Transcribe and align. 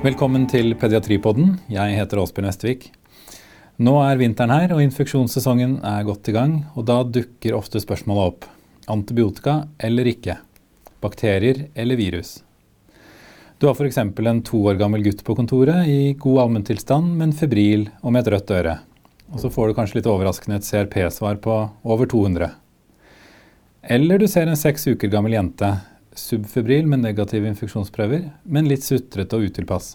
Velkommen 0.00 0.46
til 0.48 0.72
Pediatripodden. 0.80 1.58
Jeg 1.68 1.92
heter 1.92 2.22
Åsbjørn 2.22 2.46
Vestvik. 2.48 2.86
Nå 3.84 3.98
er 4.00 4.16
vinteren 4.16 4.54
her, 4.54 4.72
og 4.72 4.80
infeksjonssesongen 4.80 5.74
er 5.84 6.06
godt 6.08 6.30
i 6.30 6.32
gang. 6.32 6.54
Og 6.72 6.86
da 6.88 7.02
dukker 7.04 7.52
ofte 7.58 7.82
spørsmålet 7.84 8.30
opp. 8.30 8.46
Antibiotika 8.88 9.58
eller 9.76 10.08
ikke? 10.08 10.38
Bakterier 11.04 11.66
eller 11.76 12.00
virus? 12.00 12.38
Du 13.60 13.68
har 13.68 13.76
f.eks. 13.76 14.00
en 14.00 14.40
to 14.40 14.62
år 14.72 14.80
gammel 14.80 15.04
gutt 15.04 15.20
på 15.20 15.36
kontoret 15.36 15.84
i 15.84 16.14
god 16.16 16.46
allmenntilstand, 16.46 17.12
men 17.20 17.36
febril 17.36 17.90
og 18.00 18.16
med 18.16 18.24
et 18.24 18.32
rødt 18.32 18.56
øre. 18.56 18.78
Og 19.34 19.44
så 19.44 19.52
får 19.52 19.68
du 19.68 19.76
kanskje 19.82 20.00
litt 20.00 20.08
overraskende 20.08 20.62
et 20.62 20.70
CRP-svar 20.70 21.44
på 21.44 21.60
over 21.84 22.08
200. 22.08 22.48
Eller 23.84 24.16
du 24.16 24.24
ser 24.32 24.48
en 24.48 24.56
seks 24.56 24.88
uker 24.94 25.12
gammel 25.12 25.36
jente 25.36 25.74
subfebril 26.20 26.86
med 26.90 27.02
negative 27.04 27.48
infeksjonsprøver, 27.50 28.28
men 28.44 28.68
litt 28.68 28.84
sutrete 28.84 29.38
og 29.38 29.48
utilpass. 29.48 29.94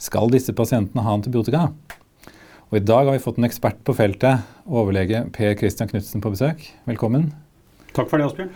Skal 0.00 0.30
disse 0.32 0.54
pasientene 0.56 1.04
ha 1.04 1.16
antibiotika? 1.16 1.66
Og 2.70 2.78
I 2.78 2.84
dag 2.86 3.08
har 3.08 3.16
vi 3.16 3.22
fått 3.22 3.40
en 3.40 3.48
ekspert 3.48 3.80
på 3.84 3.96
feltet, 3.98 4.46
overlege 4.70 5.24
Per 5.34 5.56
Christian 5.58 5.90
Knutsen 5.90 6.22
på 6.22 6.30
besøk. 6.32 6.62
Velkommen. 6.86 7.32
Takk 7.96 8.06
for 8.06 8.22
det, 8.22 8.28
Asbjørn. 8.30 8.52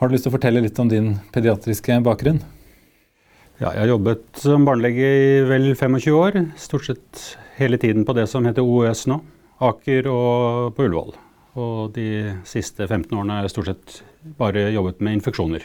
Har 0.00 0.08
du 0.08 0.16
lyst 0.16 0.24
til 0.24 0.32
å 0.32 0.36
fortelle 0.38 0.62
litt 0.64 0.80
om 0.80 0.88
din 0.88 1.12
pediatriske 1.36 2.00
bakgrunn? 2.04 2.40
Ja, 3.60 3.70
jeg 3.70 3.82
har 3.84 3.92
jobbet 3.94 4.26
som 4.40 4.66
barnelege 4.68 5.06
i 5.20 5.28
vel 5.48 5.70
25 5.74 6.16
år. 6.16 6.40
Stort 6.60 6.88
sett 6.88 7.22
hele 7.60 7.78
tiden 7.80 8.04
på 8.08 8.16
det 8.16 8.26
som 8.32 8.44
heter 8.48 8.64
OUS 8.64 9.06
nå. 9.08 9.20
Aker 9.64 10.08
og 10.12 10.74
på 10.76 10.88
Ullevål. 10.88 11.14
Og 11.56 11.94
de 11.96 12.34
siste 12.48 12.84
15 12.84 13.16
årene 13.16 13.38
har 13.38 13.46
jeg 13.46 13.54
stort 13.54 13.70
sett 13.70 14.00
bare 14.36 14.68
jobbet 14.74 15.00
med 15.04 15.20
infeksjoner. 15.20 15.64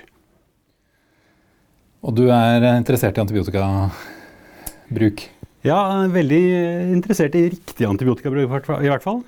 Og 2.01 2.15
du 2.17 2.23
er 2.33 2.63
interessert 2.79 3.13
i 3.17 3.21
antibiotikabruk? 3.21 5.21
Ja, 5.61 6.07
veldig 6.09 6.41
interessert 6.95 7.35
i 7.37 7.49
riktig 7.53 7.85
antibiotikabruk 7.85 8.49
i 8.81 8.89
hvert 8.89 9.05
fall. 9.05 9.21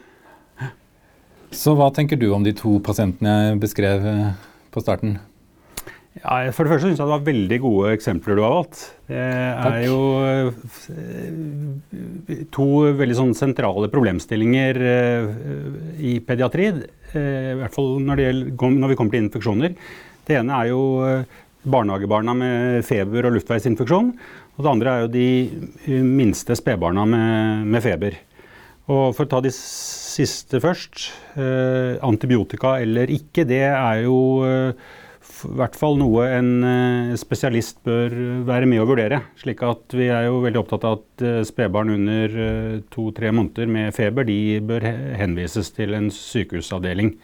Så 1.54 1.76
hva 1.78 1.92
tenker 1.94 2.18
du 2.18 2.34
om 2.34 2.42
de 2.46 2.54
to 2.58 2.80
pasientene 2.82 3.52
jeg 3.52 3.60
beskrev 3.62 4.06
eh, 4.10 4.34
på 4.74 4.82
starten? 4.82 5.20
Ja, 6.18 6.52
for 6.54 6.66
det 6.66 6.72
første 6.74 6.88
syns 6.90 7.00
jeg 7.00 7.06
det 7.06 7.14
var 7.14 7.28
veldig 7.28 7.60
gode 7.62 7.94
eksempler 7.94 8.36
du 8.38 8.42
har 8.42 8.54
valgt. 8.56 8.78
Det 9.10 9.22
er 9.22 9.62
Takk. 9.62 9.86
jo 9.86 9.98
eh, 10.30 10.50
to 12.54 12.68
veldig 12.98 13.16
sånn 13.20 13.34
sentrale 13.38 13.88
problemstillinger 13.94 14.74
eh, 14.94 15.24
i 16.02 16.20
pediatri. 16.26 16.66
I 17.14 17.56
hvert 17.60 17.76
fall 17.76 18.02
når, 18.02 18.18
gjelder, 18.26 18.50
når 18.82 18.90
vi 18.90 18.98
kommer 18.98 19.14
til 19.14 19.24
infeksjoner. 19.28 19.72
Det 20.26 20.34
ene 20.40 20.54
er 20.56 20.66
jo 20.72 20.82
barnehagebarna 21.64 22.36
med 22.38 22.86
feber 22.88 23.28
og 23.28 23.38
luftveisinfeksjon. 23.38 24.12
Og 24.54 24.66
det 24.66 24.72
andre 24.72 24.94
er 24.94 25.06
jo 25.06 25.14
de 25.14 25.28
eh, 25.88 26.04
minste 26.04 26.58
spedbarna 26.58 27.06
med, 27.10 27.68
med, 27.68 27.84
feber. 27.86 28.20
Og 28.92 29.14
For 29.16 29.26
å 29.26 29.32
ta 29.32 29.40
de 29.44 29.54
siste 29.54 30.60
først. 30.64 31.08
Eh, 31.40 31.96
antibiotika 32.04 32.78
eller 32.84 33.12
ikke, 33.14 33.48
det 33.50 33.64
er 33.70 34.04
jo 34.04 34.18
eh, 34.48 34.92
i 35.44 35.56
hvert 35.58 35.76
fall 35.76 35.98
noe 36.00 36.28
en 36.36 36.52
eh, 36.68 37.16
spesialist 37.20 37.80
bør 37.88 38.14
være 38.48 38.68
med 38.70 38.84
å 38.84 38.90
vurdere. 38.90 39.24
slik 39.40 39.64
at 39.66 39.96
Vi 39.96 40.12
er 40.12 40.28
jo 40.28 40.44
veldig 40.44 40.62
opptatt 40.62 40.86
av 40.90 41.00
at 41.00 41.26
eh, 41.26 41.40
spedbarn 41.48 41.96
under 41.96 42.38
to-tre 42.94 43.32
måneder 43.32 43.72
med 43.72 43.96
feber 43.96 44.28
de 44.28 44.60
bør 44.68 44.86
henvises 45.18 45.72
til 45.74 45.96
en 45.98 46.12
sykehusavdeling 46.14 47.16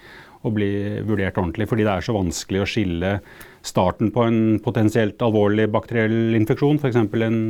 og 0.48 0.56
bli 0.56 0.72
vurdert 1.08 1.38
ordentlig. 1.40 1.68
Fordi 1.70 1.86
det 1.86 1.94
er 1.94 2.06
så 2.06 2.16
vanskelig 2.16 2.64
å 2.64 2.70
skille 2.70 3.14
starten 3.66 4.14
på 4.16 4.24
en 4.28 4.42
potensielt 4.64 5.20
alvorlig 5.26 5.68
bakteriell 5.72 6.38
infeksjon, 6.40 6.80
f.eks. 6.80 7.00
en 7.00 7.42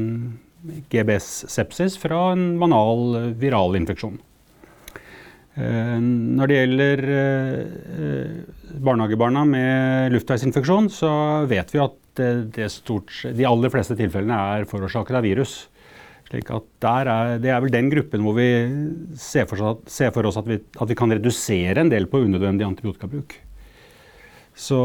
GBS-sepsis, 0.91 1.99
fra 2.01 2.31
en 2.33 2.51
banal 2.61 3.33
viral 3.39 3.77
infeksjon. 3.79 4.17
Eh, 5.59 5.97
når 5.99 6.49
det 6.49 6.59
gjelder 6.59 7.03
eh, 7.15 8.35
barnehagebarna 8.79 9.45
med 9.49 10.13
luftveisinfeksjon, 10.15 10.89
så 10.93 11.11
vet 11.49 11.73
vi 11.73 11.83
at 11.83 11.97
det, 12.19 12.31
det 12.55 12.69
stort, 12.73 13.13
de 13.35 13.47
aller 13.47 13.71
fleste 13.73 13.97
tilfellene 13.99 14.39
er 14.55 14.69
forårsaket 14.69 15.19
av 15.19 15.25
virus. 15.25 15.61
Slik 16.29 16.49
at 16.53 16.85
er, 16.85 17.39
Det 17.41 17.49
er 17.49 17.61
vel 17.63 17.73
den 17.73 17.89
gruppen 17.89 18.21
hvor 18.25 18.35
vi 18.37 18.49
ser 19.17 19.47
for, 19.49 19.79
ser 19.89 20.11
for 20.13 20.29
oss 20.29 20.37
at, 20.37 20.49
vi, 20.49 20.59
at, 20.61 20.89
vi, 20.89 20.97
kan 20.97 21.09
redusere 21.09 21.81
en 21.81 21.89
del 21.89 22.05
på 22.09 22.21
unødvendig 22.25 22.67
antibiotikabruk. 22.67 23.33
Så 24.59 24.77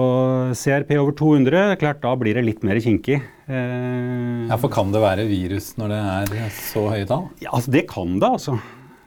CRP 0.55 0.95
over 1.01 1.13
200, 1.19 1.75
klart 1.81 2.01
da 2.05 2.13
blir 2.17 2.39
det 2.39 2.45
litt 2.47 2.63
mer 2.65 2.79
kinkig. 2.81 3.19
Eh, 3.51 4.47
ja, 4.47 4.57
For 4.61 4.71
kan 4.73 4.95
det 4.95 5.03
være 5.03 5.27
virus 5.29 5.73
når 5.81 5.93
det 5.93 5.99
er 6.39 6.55
så 6.55 6.87
høye 6.93 7.09
tall? 7.11 7.27
Ja, 7.43 7.51
altså, 7.51 7.75
Det 7.75 7.85
kan 7.91 8.17
det, 8.23 8.31
altså. 8.39 8.57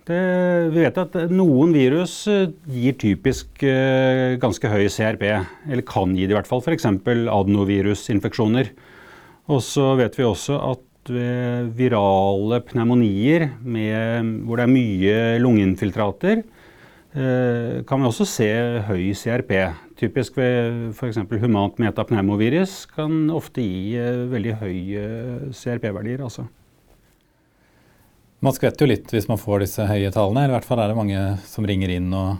Det, 0.07 0.19
vi 0.71 0.83
vet 0.85 0.99
at 1.01 1.15
noen 1.31 1.73
virus 1.75 2.19
eh, 2.31 2.51
gir 2.69 2.97
typisk 2.99 3.63
eh, 3.63 4.35
ganske 4.39 4.69
høy 4.71 4.85
CRP. 4.91 5.25
Eller 5.71 5.87
kan 5.87 6.13
gi 6.15 6.27
det 6.27 6.35
i 6.35 6.37
hvert 6.37 6.51
fall. 6.51 6.61
F.eks. 6.61 6.85
adenovirusinfeksjoner. 6.85 8.71
Og 9.47 9.63
så 9.63 9.93
vet 9.99 10.19
vi 10.19 10.27
også 10.27 10.59
at 10.73 10.86
ved 11.13 11.71
virale 11.77 12.59
pneumonier 12.67 13.49
med, 13.61 14.31
hvor 14.47 14.59
det 14.59 14.65
er 14.65 14.73
mye 14.73 15.15
lungeinfiltrater, 15.41 16.43
eh, 17.17 17.83
kan 17.87 18.01
vi 18.01 18.09
også 18.09 18.27
se 18.29 18.49
høy 18.87 19.11
CRP. 19.17 19.53
Typisk 19.97 20.37
ved 20.37 20.93
f.eks. 20.93 21.19
humant 21.41 21.79
metapneumovirus 21.81 22.85
kan 22.93 23.29
ofte 23.33 23.63
gi 23.65 23.95
eh, 23.97 24.25
veldig 24.31 24.55
høye 24.61 25.05
CRP-verdier. 25.51 26.23
altså. 26.23 26.47
Man 28.39 28.53
skvetter 28.53 28.85
jo 28.85 28.91
litt 28.91 29.09
hvis 29.09 29.25
man 29.29 29.39
får 29.41 29.65
disse 29.65 29.85
høye 29.89 30.11
tallene. 30.13 30.43
eller 30.45 30.53
i 30.53 30.57
hvert 30.59 30.67
fall 30.67 30.83
er 30.83 30.91
det 30.91 30.99
mange 30.99 31.23
som 31.49 31.65
ringer 31.65 31.95
inn 31.95 32.11
og 32.13 32.37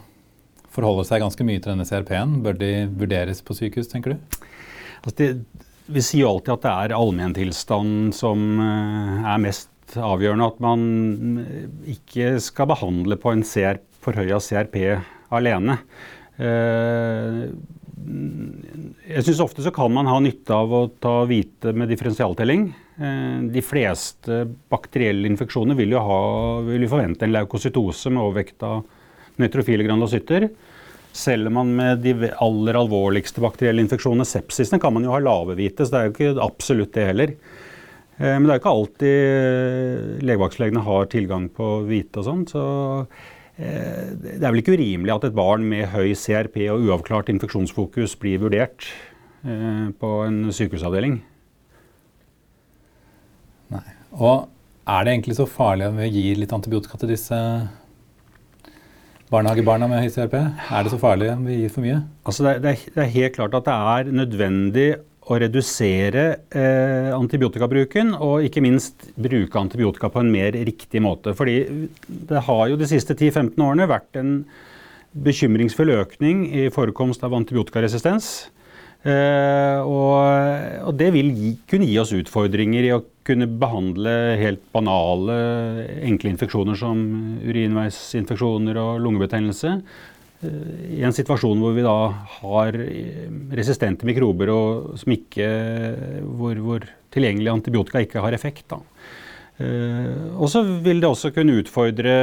forholder 0.69 1.07
seg 1.09 1.23
ganske 1.23 1.45
mye 1.47 1.61
til 1.61 1.73
denne 1.73 1.88
CRP-en. 1.89 2.38
Bør 2.45 2.59
de 2.59 2.73
vurderes 3.00 3.41
på 3.41 3.57
sykehus, 3.57 3.89
tenker 3.89 4.13
du? 4.13 4.44
Altså 5.01 5.17
det, 5.17 5.29
vi 5.88 6.03
sier 6.03 6.25
jo 6.25 6.34
alltid 6.36 6.53
at 6.56 6.66
det 6.66 6.74
er 6.74 6.96
allmenntilstanden 6.98 8.12
som 8.16 8.44
eh, 8.64 9.28
er 9.34 9.42
mest 9.44 9.96
avgjørende. 9.96 10.50
At 10.52 10.62
man 10.64 10.84
ikke 11.88 12.36
skal 12.44 12.70
behandle 12.74 13.18
på 13.22 13.34
en 13.34 13.46
CR, 13.48 13.80
forhøya 14.03 14.40
CRP 14.44 14.78
alene. 15.36 15.80
Eh, 16.38 17.48
jeg 19.08 19.25
syns 19.25 19.42
ofte 19.44 19.64
så 19.66 19.72
kan 19.75 19.92
man 19.92 20.08
ha 20.08 20.20
nytte 20.24 20.53
av 20.53 20.72
å 20.72 20.84
ta 21.02 21.22
hvite 21.28 21.74
med 21.75 21.90
differensialtelling. 21.92 22.69
Eh, 22.98 23.40
de 23.54 23.64
fleste 23.66 24.44
bakterielle 24.72 25.30
infeksjoner 25.31 25.78
vil 25.80 25.96
jo, 25.96 26.04
ha, 26.04 26.22
vil 26.68 26.88
forvente 26.92 27.28
en 27.28 27.36
leukocytose 27.36 28.14
med 28.14 28.24
overvekt 28.24 28.68
av 28.68 28.84
nøytrofile 29.42 29.86
granulocytter. 29.86 30.50
Selv 31.17 31.50
om 31.50 31.55
man 31.57 31.72
med 31.79 32.03
de 32.05 32.29
aller 32.44 32.78
alvorligste 32.78 33.41
bakterielle 33.41 33.81
infeksjonene, 33.81 34.28
sepsisene, 34.28 34.79
kan 34.81 34.94
man 34.94 35.07
jo 35.07 35.16
ha 35.16 35.22
lave 35.23 35.55
hvite, 35.57 35.85
så 35.85 35.94
det 35.94 36.00
er 36.00 36.09
jo 36.09 36.13
ikke 36.16 36.45
absolutt 36.45 36.94
det 36.94 37.07
heller. 37.09 37.33
Eh, 38.17 38.35
men 38.35 38.45
det 38.45 38.51
er 38.51 38.57
jo 38.57 38.63
ikke 38.63 38.75
alltid 38.75 39.17
eh, 39.38 40.22
legevaktslegene 40.25 40.85
har 40.88 41.09
tilgang 41.13 41.47
på 41.53 41.72
hvite 41.88 42.22
og 42.22 42.27
sånn. 42.27 42.44
Så 42.50 42.63
eh, 43.57 44.13
det 44.17 44.41
er 44.41 44.50
vel 44.50 44.61
ikke 44.63 44.77
urimelig 44.77 45.16
at 45.16 45.29
et 45.29 45.38
barn 45.38 45.66
med 45.69 45.89
høy 45.94 46.13
CRP 46.17 46.63
og 46.73 46.85
uavklart 46.88 47.31
infeksjonsfokus 47.33 48.17
blir 48.22 48.44
vurdert 48.45 48.91
på 49.47 50.09
en 50.25 50.50
sykehusavdeling. 50.51 51.19
Nei. 53.72 53.83
Og 54.17 54.50
er 54.89 55.06
det 55.06 55.13
egentlig 55.13 55.35
så 55.38 55.45
farlig 55.47 55.88
om 55.88 56.00
vi 56.01 56.09
gir 56.09 56.39
litt 56.41 56.51
antibiotika 56.56 56.97
til 57.00 57.13
disse 57.13 57.38
barnehagebarna 59.31 59.89
med 59.91 60.05
høy 60.05 60.11
CRP? 60.13 60.38
Er 60.39 60.85
det 60.85 60.93
så 60.93 60.99
farlig 61.01 61.29
om 61.33 61.43
vi 61.47 61.61
gir 61.63 61.73
for 61.73 61.83
mye? 61.83 61.99
Altså 62.27 62.45
det, 62.47 62.53
er, 62.55 62.81
det, 62.88 63.03
er, 63.03 63.13
helt 63.17 63.35
klart 63.35 63.57
at 63.57 63.67
det 63.67 63.75
er 63.75 64.11
nødvendig 64.21 64.88
å 65.27 65.39
redusere 65.44 66.24
eh, 66.56 67.09
antibiotikabruken, 67.12 68.13
og 68.24 68.45
ikke 68.47 68.63
minst 68.63 69.09
bruke 69.19 69.59
antibiotika 69.59 70.07
på 70.13 70.24
en 70.24 70.31
mer 70.31 70.56
riktig 70.56 71.01
måte. 71.03 71.33
Fordi 71.35 71.57
det 72.07 72.44
har 72.47 72.63
jo 72.71 72.79
de 72.79 72.88
siste 72.88 73.18
10-15 73.18 73.59
årene 73.59 73.89
vært 73.91 74.21
en 74.21 74.38
bekymringsfull 75.27 75.91
økning 75.97 76.45
i 76.56 76.69
forekomst 76.71 77.25
av 77.27 77.35
antibiotikaresistens. 77.35 78.47
Eh, 79.05 79.79
og, 79.85 80.88
og, 80.88 80.94
det 80.97 81.11
vil 81.15 81.29
gi, 81.35 81.53
kunne 81.69 81.88
gi 81.88 81.97
oss 82.01 82.15
utfordringer 82.17 82.88
i 82.88 82.94
å 82.95 83.03
kunne 83.27 83.47
behandle 83.59 84.13
helt 84.39 84.63
banale, 84.73 85.38
enkle 86.07 86.31
infeksjoner 86.33 86.79
som 86.79 86.99
urinveisinfeksjoner 87.44 88.79
og 88.81 89.01
lungebetennelse. 89.03 89.73
I 90.38 91.01
en 91.01 91.15
situasjon 91.17 91.61
hvor 91.63 91.73
vi 91.73 91.85
da 91.85 91.95
har 92.38 92.75
resistente 93.57 94.05
mikrober 94.05 94.51
og 94.53 95.07
ikke, 95.09 95.47
hvor, 96.38 96.61
hvor, 96.61 96.85
tilgjengelig 97.13 97.49
antibiotika 97.49 98.03
ikke 98.03 98.21
har 98.21 98.35
effekt. 98.35 98.67
Da. 98.69 98.77
Eh, 99.57 100.38
og 100.38 100.51
så 100.51 100.61
vil 100.61 101.01
det 101.01 101.09
også 101.09 101.33
kunne 101.33 101.57
utfordre 101.63 102.13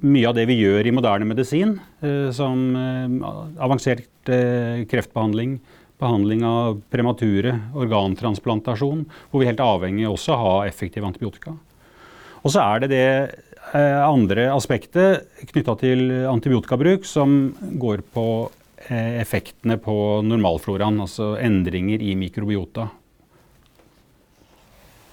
mye 0.00 0.28
av 0.28 0.36
det 0.36 0.46
vi 0.50 0.58
gjør 0.60 0.86
i 0.86 0.94
moderne 0.94 1.28
medisin, 1.28 1.78
eh, 2.04 2.30
som 2.36 2.64
eh, 2.76 3.28
avansert 3.60 4.06
kreftbehandling, 4.30 5.56
behandling 6.00 6.44
av 6.46 6.80
premature, 6.92 7.54
organtransplantasjon, 7.76 9.04
hvor 9.30 9.42
vi 9.42 9.48
helt 9.48 9.62
avhengig 9.64 10.08
også 10.08 10.34
av 10.34 10.40
å 10.40 10.44
ha 10.44 10.68
effektiv 10.68 11.06
antibiotika. 11.08 11.56
Og 12.40 12.54
så 12.54 12.62
er 12.62 12.82
det 12.82 12.90
det 12.92 13.08
eh, 13.74 14.00
andre 14.00 14.48
aspektet 14.54 15.28
knytta 15.52 15.76
til 15.80 16.06
antibiotikabruk 16.30 17.04
som 17.08 17.52
går 17.82 18.04
på 18.14 18.26
eh, 18.88 19.20
effektene 19.20 19.76
på 19.82 19.96
normalfloraen, 20.26 21.02
altså 21.04 21.34
endringer 21.40 22.02
i 22.04 22.16
mikrobiota. 22.18 22.88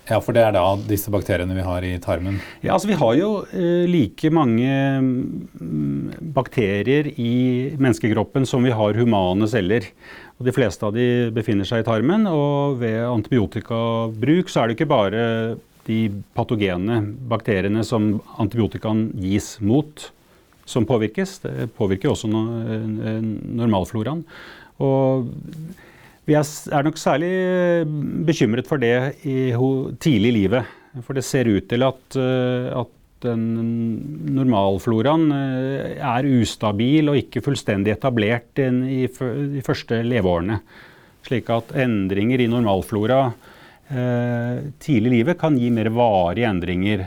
Ja, 0.08 0.22
for 0.24 0.32
det 0.36 0.44
er 0.46 0.54
da 0.56 0.64
disse 0.88 1.12
bakteriene 1.12 1.56
vi 1.58 1.66
har 1.66 1.84
i 1.84 1.98
tarmen? 2.00 2.38
Ja, 2.64 2.74
altså 2.78 2.88
Vi 2.88 2.96
har 3.00 3.16
jo 3.20 3.32
eh, 3.52 3.84
like 3.90 4.32
mange 4.32 4.70
mm, 5.04 6.32
bakterier 6.36 7.10
i 7.20 7.76
menneskekroppen 7.76 8.48
som 8.48 8.64
vi 8.64 8.72
har 8.72 8.96
humane 8.96 9.50
celler. 9.52 9.90
Og 10.40 10.48
De 10.48 10.54
fleste 10.56 10.86
av 10.88 10.96
de 10.96 11.28
befinner 11.36 11.68
seg 11.68 11.84
i 11.84 11.88
tarmen. 11.88 12.24
Og 12.32 12.80
ved 12.80 13.02
antibiotikabruk 13.04 14.52
så 14.52 14.64
er 14.64 14.70
det 14.70 14.78
ikke 14.78 14.94
bare 14.94 15.24
de 15.88 16.00
patogene 16.36 17.02
bakteriene 17.28 17.84
som 17.88 18.22
antibiotikaen 18.40 19.10
gis 19.24 19.58
mot, 19.64 20.12
som 20.68 20.88
påvirkes. 20.88 21.40
Det 21.44 21.68
påvirker 21.76 22.14
også 22.14 22.32
normalfloraen. 22.32 24.24
Og 24.84 25.28
vi 26.28 26.36
er 26.36 26.84
nok 26.84 27.00
særlig 27.00 27.32
eh, 27.32 27.88
bekymret 28.28 28.68
for 28.68 28.82
det 28.82 29.24
i, 29.24 29.54
tidlig 30.04 30.34
i 30.34 30.38
livet. 30.42 30.78
For 31.06 31.16
det 31.16 31.24
ser 31.24 31.48
ut 31.48 31.68
til 31.72 31.86
at, 31.88 32.18
eh, 32.20 32.68
at 32.76 32.94
den 33.24 33.46
normalfloraen 34.36 35.32
eh, 35.34 35.94
er 36.04 36.28
ustabil 36.42 37.14
og 37.14 37.20
ikke 37.22 37.44
fullstendig 37.46 37.96
etablert 37.96 38.60
i 38.60 39.06
de 39.08 39.64
første 39.66 40.02
leveårene. 40.04 40.60
Slik 41.28 41.48
at 41.52 41.72
endringer 41.80 42.44
i 42.44 42.52
normalflora 42.52 43.30
tidlig 43.88 45.08
i 45.08 45.12
livet 45.14 45.38
kan 45.40 45.56
gi 45.56 45.70
mer 45.72 45.88
varige 45.96 46.50
endringer. 46.50 47.06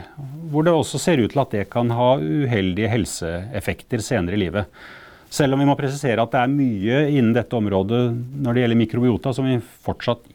Hvor 0.49 0.65
det 0.65 0.73
også 0.73 0.97
ser 1.01 1.21
ut 1.21 1.29
til 1.29 1.41
at 1.43 1.51
det 1.53 1.67
kan 1.69 1.93
ha 1.93 2.15
uheldige 2.17 2.89
helseeffekter 2.89 4.01
senere 4.01 4.33
i 4.33 4.41
livet. 4.47 4.81
Selv 5.31 5.55
om 5.55 5.61
vi 5.63 5.67
må 5.69 5.77
presisere 5.79 6.23
at 6.23 6.33
det 6.33 6.41
er 6.41 6.51
mye 6.51 7.01
innen 7.13 7.33
dette 7.35 7.55
området 7.55 8.01
når 8.43 8.53
det 8.53 8.63
gjelder 8.65 8.81
mikrobiota 8.81 9.31
som 9.35 9.47
vi 9.47 9.59
fortsatt 9.85 10.25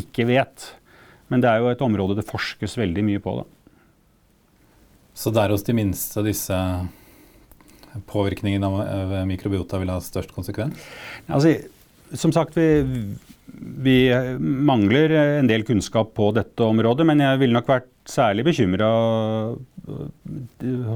ikke 0.00 0.26
vet. 0.28 0.66
Men 1.32 1.40
det 1.40 1.48
er 1.48 1.62
jo 1.62 1.70
et 1.72 1.84
område 1.84 2.18
det 2.18 2.26
forskes 2.28 2.76
veldig 2.76 3.04
mye 3.06 3.22
på. 3.24 3.38
Da. 3.40 3.46
Så 5.16 5.32
det 5.32 5.44
er 5.44 5.54
hos 5.54 5.64
de 5.64 5.76
minste 5.76 6.24
disse 6.26 6.58
påvirkningene 8.10 8.68
av 8.68 9.14
mikrobiota 9.30 9.78
vil 9.80 9.92
ha 9.94 10.00
størst 10.02 10.34
konsekvens? 10.34 10.76
Altså, 11.30 11.54
som 12.18 12.32
sagt, 12.34 12.58
vi, 12.58 12.84
vi, 13.86 13.98
mangler 14.38 15.14
en 15.38 15.48
del 15.50 15.64
kunnskap 15.66 16.12
på 16.18 16.30
dette 16.36 16.66
området. 16.66 17.06
Men 17.08 17.22
jeg 17.22 17.40
ville 17.42 17.56
nok 17.56 17.70
vært 17.70 17.90
særlig 18.10 18.44
bekymra 18.50 18.88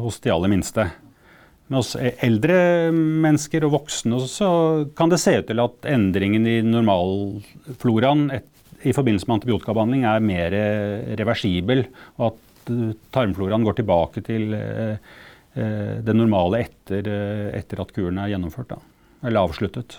hos 0.03 0.21
de 0.25 0.35
aller 0.35 0.53
minste. 0.53 0.91
Med 1.69 1.83
oss 1.83 1.95
eldre 2.01 2.59
mennesker 2.95 3.67
og 3.67 3.75
voksne 3.75 4.23
så 4.25 4.51
kan 4.97 5.13
det 5.13 5.21
se 5.21 5.35
ut 5.37 5.51
til 5.51 5.61
at 5.61 5.89
endringen 5.91 6.47
i 6.49 6.61
normalfloraen 6.65 8.31
i 8.87 8.95
forbindelse 8.95 9.29
med 9.29 9.39
antibiotikabehandling 9.39 10.05
er 10.07 10.25
mer 10.25 10.55
reversibel, 11.19 11.83
og 12.19 12.31
at 12.31 12.71
eh, 12.73 12.93
tarmfloraen 13.15 13.67
går 13.67 13.81
tilbake 13.81 14.23
til 14.27 14.55
eh, 14.55 15.17
eh, 15.59 15.97
det 16.05 16.15
normale 16.15 16.63
etter, 16.67 17.11
etter 17.59 17.83
at 17.83 17.93
kuren 17.97 18.21
er 18.23 18.33
gjennomført, 18.33 18.77
da, 18.77 18.79
eller 19.27 19.49
avsluttet. 19.49 19.99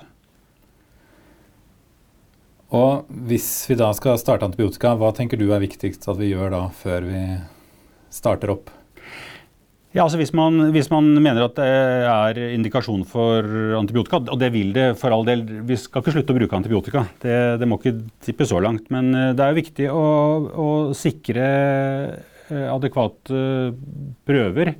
Og 2.75 3.09
hvis 3.27 3.49
vi 3.69 3.79
da 3.79 3.89
skal 3.97 4.19
starte 4.21 4.45
antibiotika, 4.45 4.93
hva 4.95 5.09
tenker 5.17 5.39
du 5.41 5.47
er 5.49 5.63
viktigst 5.63 6.05
at 6.07 6.19
vi 6.19 6.31
gjør 6.31 6.53
da 6.53 6.65
før 6.81 7.07
vi 7.09 7.23
starter 8.13 8.53
opp? 8.53 8.69
Ja, 9.89 10.03
altså 10.03 10.19
hvis 10.19 10.35
man, 10.37 10.67
hvis 10.69 10.91
man, 10.91 11.07
mener 11.17 11.47
at 11.47 11.55
det 11.57 11.65
er 11.65 12.39
indikasjon 12.53 13.01
for 13.09 13.45
antibiotika, 13.79 14.19
og 14.21 14.37
det 14.37 14.51
vil 14.53 14.69
det 14.75 14.91
for 15.01 15.15
all 15.15 15.25
del 15.25 15.41
Vi 15.65 15.79
skal 15.81 16.03
ikke 16.03 16.13
slutte 16.13 16.35
å 16.35 16.37
bruke 16.37 16.59
antibiotika, 16.59 17.07
det, 17.23 17.37
det 17.57 17.69
må 17.69 17.79
ikke 17.79 17.95
tippe 18.21 18.45
så 18.45 18.61
langt. 18.61 18.91
Men 18.93 19.09
eh, 19.17 19.31
det 19.33 19.41
er 19.41 19.49
jo 19.49 19.61
viktig 19.63 19.87
å, 19.89 20.03
å 20.53 20.67
sikre 20.97 21.47
eh, 21.49 22.67
adekvate 22.69 23.41
prøver 24.29 24.75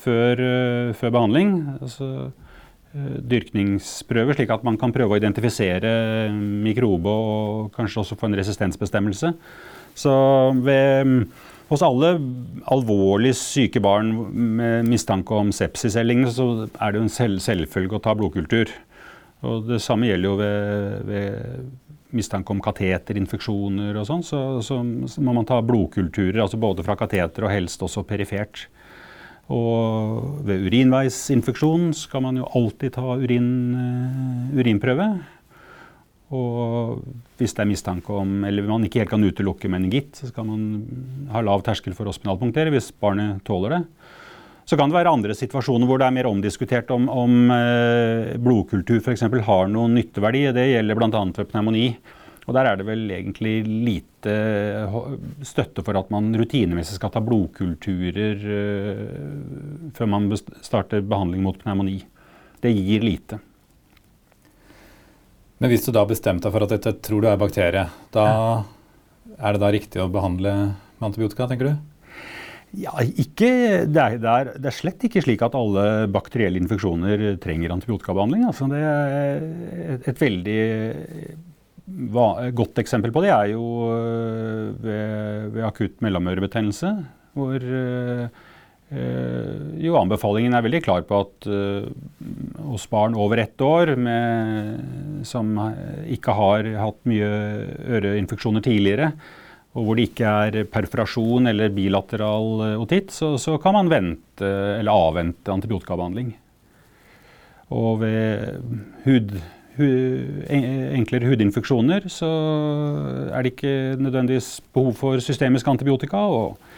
før, 0.00 0.44
eh, 0.48 0.96
før 0.96 1.12
behandling. 1.18 1.54
Altså 1.80 2.10
dyrkningsprøver, 2.94 4.36
slik 4.38 4.52
at 4.54 4.62
man 4.62 4.76
kan 4.78 4.92
prøve 4.94 5.16
å 5.16 5.18
identifisere 5.18 6.30
mikrobe 6.38 7.10
og 7.10 7.72
kanskje 7.74 8.04
også 8.04 8.16
få 8.16 8.28
en 8.28 8.36
resistensbestemmelse. 8.38 9.32
Så 9.98 10.12
ved 10.62 11.26
hos 11.70 11.82
alle 11.84 12.14
alvorlig 12.72 13.32
syke 13.38 13.80
barn 13.82 14.10
med 14.58 14.88
mistanke 14.88 15.36
om 15.36 15.52
sepsis 15.54 15.96
så 15.96 16.02
er 16.04 16.92
det 16.92 17.00
jo 17.00 17.06
en 17.06 17.12
selv, 17.12 17.40
selvfølge 17.40 17.98
å 17.98 18.04
ta 18.04 18.14
blodkultur. 18.16 18.72
Og 19.44 19.66
det 19.68 19.80
samme 19.84 20.08
gjelder 20.08 20.28
jo 20.28 20.36
ved, 20.40 21.08
ved 21.08 22.14
mistanke 22.14 22.54
om 22.54 22.62
kateterinfeksjoner 22.64 23.96
og 23.98 24.08
sånn. 24.08 24.24
Så, 24.24 24.40
så, 24.64 24.80
så, 25.10 25.24
må 25.24 25.34
man 25.36 25.48
ta 25.48 25.60
blodkulturer, 25.64 26.40
altså 26.44 26.60
både 26.60 26.84
fra 26.86 26.96
kateter 27.00 27.46
og 27.46 27.52
helst 27.52 27.82
også 27.84 28.06
perifert. 28.08 28.66
Og 29.52 30.44
ved 30.48 30.64
urinveisinfeksjon 30.70 31.90
skal 31.96 32.24
man 32.24 32.40
jo 32.40 32.48
alltid 32.56 32.94
ta 32.96 33.18
urin, 33.20 33.50
uh, 33.76 34.54
urinprøve. 34.56 35.08
Og 36.34 37.04
hvis 37.38 37.54
det 37.54 37.62
er 37.62 37.70
mistanke 37.70 38.14
om, 38.14 38.42
eller 38.48 38.66
man 38.66 38.86
ikke 38.86 39.02
helt 39.02 39.12
kan 39.12 39.24
utelukke 39.24 39.70
meningitt, 39.70 40.18
så 40.18 40.30
skal 40.32 40.48
man 40.48 41.28
ha 41.30 41.42
lav 41.44 41.62
terskel 41.66 41.94
for 41.96 42.10
å 42.10 42.14
spinalpunktere 42.14 42.72
hvis 42.74 42.90
barnet 43.00 43.44
tåler 43.46 43.78
det. 43.78 43.82
Så 44.64 44.78
kan 44.80 44.88
det 44.88 44.96
være 44.96 45.12
andre 45.12 45.36
situasjoner 45.36 45.88
hvor 45.88 46.00
det 46.00 46.06
er 46.08 46.16
mer 46.16 46.28
omdiskutert 46.30 46.90
om, 46.94 47.06
om 47.12 47.52
eh, 47.52 48.34
blodkultur 48.40 49.02
f.eks. 49.02 49.26
har 49.44 49.68
noen 49.68 49.98
nytteverdi. 49.98 50.46
Det 50.56 50.64
gjelder 50.70 50.98
bl.a. 50.98 51.24
ved 51.36 51.50
pneumoni. 51.50 51.88
Og 52.44 52.56
der 52.56 52.68
er 52.68 52.76
det 52.80 52.86
vel 52.88 53.04
egentlig 53.12 53.54
lite 53.68 54.32
eh, 54.32 54.96
støtte 55.44 55.84
for 55.84 56.00
at 56.00 56.10
man 56.12 56.32
rutinemessig 56.36 56.96
skal 56.96 57.12
ta 57.12 57.22
blodkulturer 57.24 58.44
eh, 58.56 59.92
før 59.96 60.10
man 60.16 60.32
starter 60.64 61.04
behandling 61.04 61.44
mot 61.44 61.60
pneumoni. 61.60 62.00
Det 62.64 62.72
gir 62.72 63.04
lite. 63.04 63.40
Men 65.62 65.70
hvis 65.70 65.86
du 65.86 65.92
da 65.94 66.02
bestemte 66.08 66.48
deg 66.48 66.54
for 66.54 66.66
at 66.66 66.74
dette 66.74 66.94
tror 67.04 67.22
du 67.22 67.28
er 67.30 67.40
bakterie, 67.40 67.84
da 68.14 68.26
er 69.38 69.54
det 69.54 69.62
da 69.62 69.72
riktig 69.72 70.02
å 70.02 70.10
behandle 70.12 70.54
med 70.98 71.08
antibiotika, 71.08 71.48
tenker 71.50 71.70
du? 71.70 71.74
Ja, 72.74 72.94
ikke, 73.06 73.50
det, 73.86 74.02
er, 74.02 74.16
det, 74.18 74.30
er, 74.30 74.48
det, 74.58 74.66
er, 74.66 74.74
slett 74.74 75.04
ikke 75.06 75.22
slik 75.22 75.44
at 75.46 75.54
alle 75.54 76.08
bakterielle 76.10 76.58
infeksjoner 76.58 77.36
trenger 77.42 77.74
antibiotikabehandling. 77.76 78.46
Altså, 78.48 78.66
det 78.72 78.80
er 78.82 79.44
et, 79.94 80.08
et 80.10 80.22
veldig 80.24 80.62
va, 82.10 82.26
godt 82.56 82.82
eksempel 82.82 83.14
på 83.14 83.22
det 83.22 83.30
er 83.30 83.52
jo 83.52 83.68
øh, 83.92 84.72
ved, 84.82 85.52
ved 85.54 85.68
akutt 85.70 86.02
mellomørebetennelse, 86.04 86.96
hvor 87.38 87.70
Uh, 87.74 88.26
jo, 88.94 89.94
anbefalingen 89.98 90.54
er 90.56 90.64
veldig 90.64 90.80
klar 90.84 91.04
på 91.08 91.20
at 91.24 91.48
uh, 91.50 91.86
hos 92.70 92.84
barn 92.90 93.16
over 93.18 93.40
ett 93.42 93.60
år 93.64 93.94
med, 94.00 95.24
som 95.26 95.56
ikke 96.10 96.34
har 96.36 96.68
hatt 96.80 97.00
mye 97.08 97.30
øreinfeksjoner 97.98 98.64
tidligere, 98.64 99.12
og 99.74 99.88
hvor 99.88 99.98
det 99.98 100.06
ikke 100.10 100.36
er 100.46 100.68
perforasjon 100.70 101.50
eller 101.50 101.74
bilateral 101.74 102.48
uh, 102.62 102.82
otitt, 102.82 103.10
så, 103.14 103.34
så, 103.40 103.56
kan 103.62 103.76
man 103.78 103.90
vente 103.92 104.46
eller 104.78 104.92
avvente 104.92 105.52
antibiotikabehandling. 105.54 106.34
Og 107.74 108.04
ved 108.04 108.60
hud, 109.06 109.32
hud, 109.78 110.44
enklere 110.52 111.32
hudinfeksjoner 111.32 112.06
så 112.12 112.28
er 113.32 113.42
det 113.42 113.54
ikke 113.54 113.76
nødvendigvis 113.98 114.58
behov 114.76 114.92
for 115.00 115.24
systemisk 115.24 115.70
antibiotika. 115.72 116.20
og 116.28 116.60
Eh, 116.60 116.73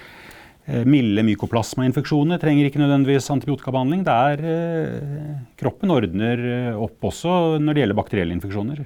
milde 0.66 1.22
mykoplasmainfeksjoner 1.28 2.40
trenger 2.42 2.66
ikke 2.66 2.80
nødvendigvis 2.82 3.30
antibiotikabehandling. 3.30 4.02
Det 4.06 4.14
er 4.30 4.46
eh, 4.52 5.34
Kroppen 5.60 5.92
ordner 5.94 6.42
eh, 6.42 6.78
opp 6.86 7.06
også 7.06 7.58
når 7.62 7.76
det 7.76 7.84
gjelder 7.84 7.98
bakterielle 8.00 8.34
infeksjoner. 8.34 8.80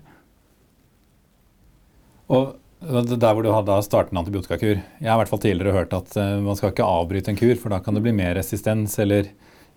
Og 2.30 2.56
der 2.80 3.32
hvor 3.34 3.44
du 3.44 3.50
hadde 3.52 3.78
startet 3.84 4.14
en 4.14 4.20
antibiotikakur 4.22 4.76
Jeg 4.78 5.08
har 5.08 5.18
i 5.18 5.20
hvert 5.20 5.28
fall 5.32 5.42
tidligere 5.42 5.74
hørt 5.74 5.96
at 5.96 6.14
man 6.40 6.56
skal 6.56 6.70
ikke 6.70 6.86
avbryte 6.86 7.32
en 7.32 7.40
kur, 7.40 7.56
for 7.60 7.72
da 7.74 7.80
kan 7.84 7.96
det 7.96 8.04
bli 8.06 8.14
mer 8.16 8.38
resistens, 8.38 8.94
eller 9.02 9.28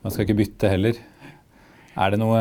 man 0.05 0.13
skal 0.13 0.23
ikke 0.23 0.37
bytte 0.37 0.69
heller. 0.71 0.99
Er 1.99 2.13
det 2.13 2.21
noe 2.21 2.39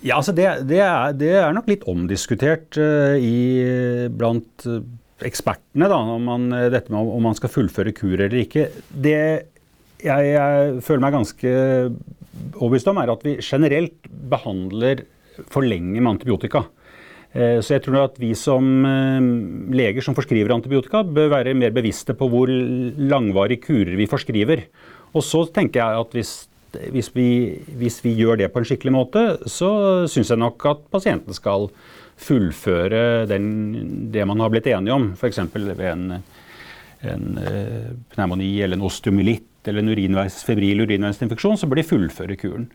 Ja, 0.00 0.16
altså 0.16 0.32
det, 0.32 0.46
det, 0.70 0.78
er, 0.80 1.12
det 1.12 1.34
er, 1.34 1.52
nok 1.52 1.68
litt 1.68 1.84
omdiskutert 1.90 2.78
i, 2.78 3.36
blant 4.16 4.64
ekspertene 5.26 5.88
da, 5.90 5.98
om 6.16 6.28
man, 6.28 6.50
dette 6.72 6.92
med 6.92 7.14
om 7.16 7.24
man 7.26 7.38
skal 7.38 7.52
fullføre 7.52 7.94
kur 7.96 8.14
eller 8.16 8.38
ikke. 8.42 8.68
Det 8.90 9.18
jeg, 10.02 10.28
jeg 10.34 10.82
føler 10.82 11.02
meg 11.04 11.14
ganske 11.14 11.50
overbevist 12.58 12.90
om, 12.90 13.00
er 13.02 13.12
at 13.12 13.26
vi 13.26 13.38
generelt 13.42 14.12
behandler 14.30 15.04
for 15.52 15.64
lenge 15.64 15.98
med 16.00 16.16
antibiotika. 16.16 16.64
Eh, 17.32 17.58
så 17.64 17.76
jeg 17.76 17.84
tror 17.86 18.02
at 18.02 18.18
vi 18.20 18.32
som 18.36 18.66
eh, 18.88 19.28
leger 19.72 20.04
som 20.04 20.16
forskriver 20.16 20.52
antibiotika, 20.54 21.04
bør 21.04 21.32
være 21.32 21.56
mer 21.58 21.74
bevisste 21.74 22.16
på 22.18 22.28
hvor 22.32 22.50
langvarige 22.50 23.64
kurer 23.68 23.96
vi 23.98 24.10
forskriver. 24.10 24.66
Og 25.12 25.24
så 25.24 25.44
tenker 25.54 25.80
jeg 25.80 26.04
at 26.04 26.16
hvis, 26.16 26.34
hvis, 26.92 27.10
vi, 27.16 27.28
hvis 27.80 28.00
vi, 28.04 28.14
gjør 28.20 28.42
det 28.42 28.52
på 28.52 28.62
en 28.62 28.68
skikkelig 28.68 28.94
måte, 28.94 29.24
så 29.48 29.72
syns 30.10 30.32
jeg 30.32 30.40
nok 30.40 30.68
at 30.70 30.86
pasienten 30.92 31.36
skal 31.36 31.70
fullføre 32.22 33.26
den, 33.30 33.50
det 34.14 34.26
man 34.28 34.40
har 34.42 34.52
blitt 34.52 34.70
enige 34.70 34.94
om. 34.96 35.10
F.eks. 35.16 35.42
ved 35.52 35.84
en, 35.90 36.06
en 37.12 37.28
pneumoni 38.14 38.54
eller 38.62 38.78
en 38.78 38.88
osteomyelitt 38.88 39.70
eller 39.70 39.82
en 39.82 39.92
urinveis, 39.92 40.40
febril 40.46 40.82
urinveisinfeksjon, 40.86 41.58
så 41.60 41.68
bør 41.70 41.82
de 41.82 41.86
fullføre 41.86 42.38
kuren. 42.40 42.66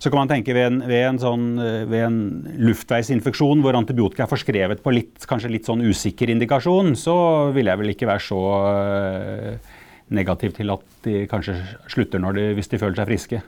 Så 0.00 0.08
kan 0.08 0.22
man 0.22 0.30
tenke 0.30 0.54
ved 0.56 0.64
en, 0.64 0.78
ved 0.88 1.02
en, 1.04 1.18
sånn, 1.20 1.46
ved 1.90 2.06
en 2.06 2.20
luftveisinfeksjon 2.64 3.60
hvor 3.60 3.76
antibiotika 3.76 4.24
er 4.24 4.30
forskrevet 4.30 4.80
på 4.80 4.94
litt, 4.96 5.26
kanskje 5.28 5.50
litt 5.52 5.68
sånn 5.68 5.84
usikker 5.84 6.32
indikasjon, 6.32 6.94
så 6.96 7.16
vil 7.52 7.68
jeg 7.68 7.80
vel 7.82 7.92
ikke 7.92 8.08
være 8.08 8.24
så 8.24 8.40
uh, 8.40 9.74
negativ 10.16 10.54
til 10.56 10.72
at 10.72 10.86
de 11.04 11.26
kanskje 11.28 11.58
slutter 11.92 12.24
de, 12.38 12.46
hvis 12.56 12.72
de 12.72 12.80
føler 12.80 12.96
seg 12.96 13.10
friske. 13.12 13.42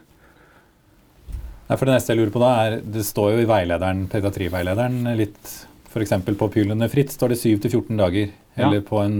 Nei, 1.73 1.79
for 1.81 1.89
Det 1.89 1.97
neste 1.97 2.13
jeg 2.13 2.21
lurer 2.21 2.33
på 2.35 2.41
da 2.43 2.49
er, 2.67 2.75
det 2.85 3.03
står 3.09 3.31
jo 3.33 3.39
i 3.41 3.49
veilederen, 3.49 4.03
pediatriveilederen 4.13 5.07
litt 5.17 5.53
F.eks. 5.89 6.13
på 6.37 6.49
pylene 6.53 6.89
fritt 6.93 7.13
står 7.13 7.33
det 7.33 7.39
7-14 7.41 7.97
dager. 8.01 8.29
Ja. 8.57 8.67
Eller 8.67 8.81
på 8.85 8.99
en 9.01 9.17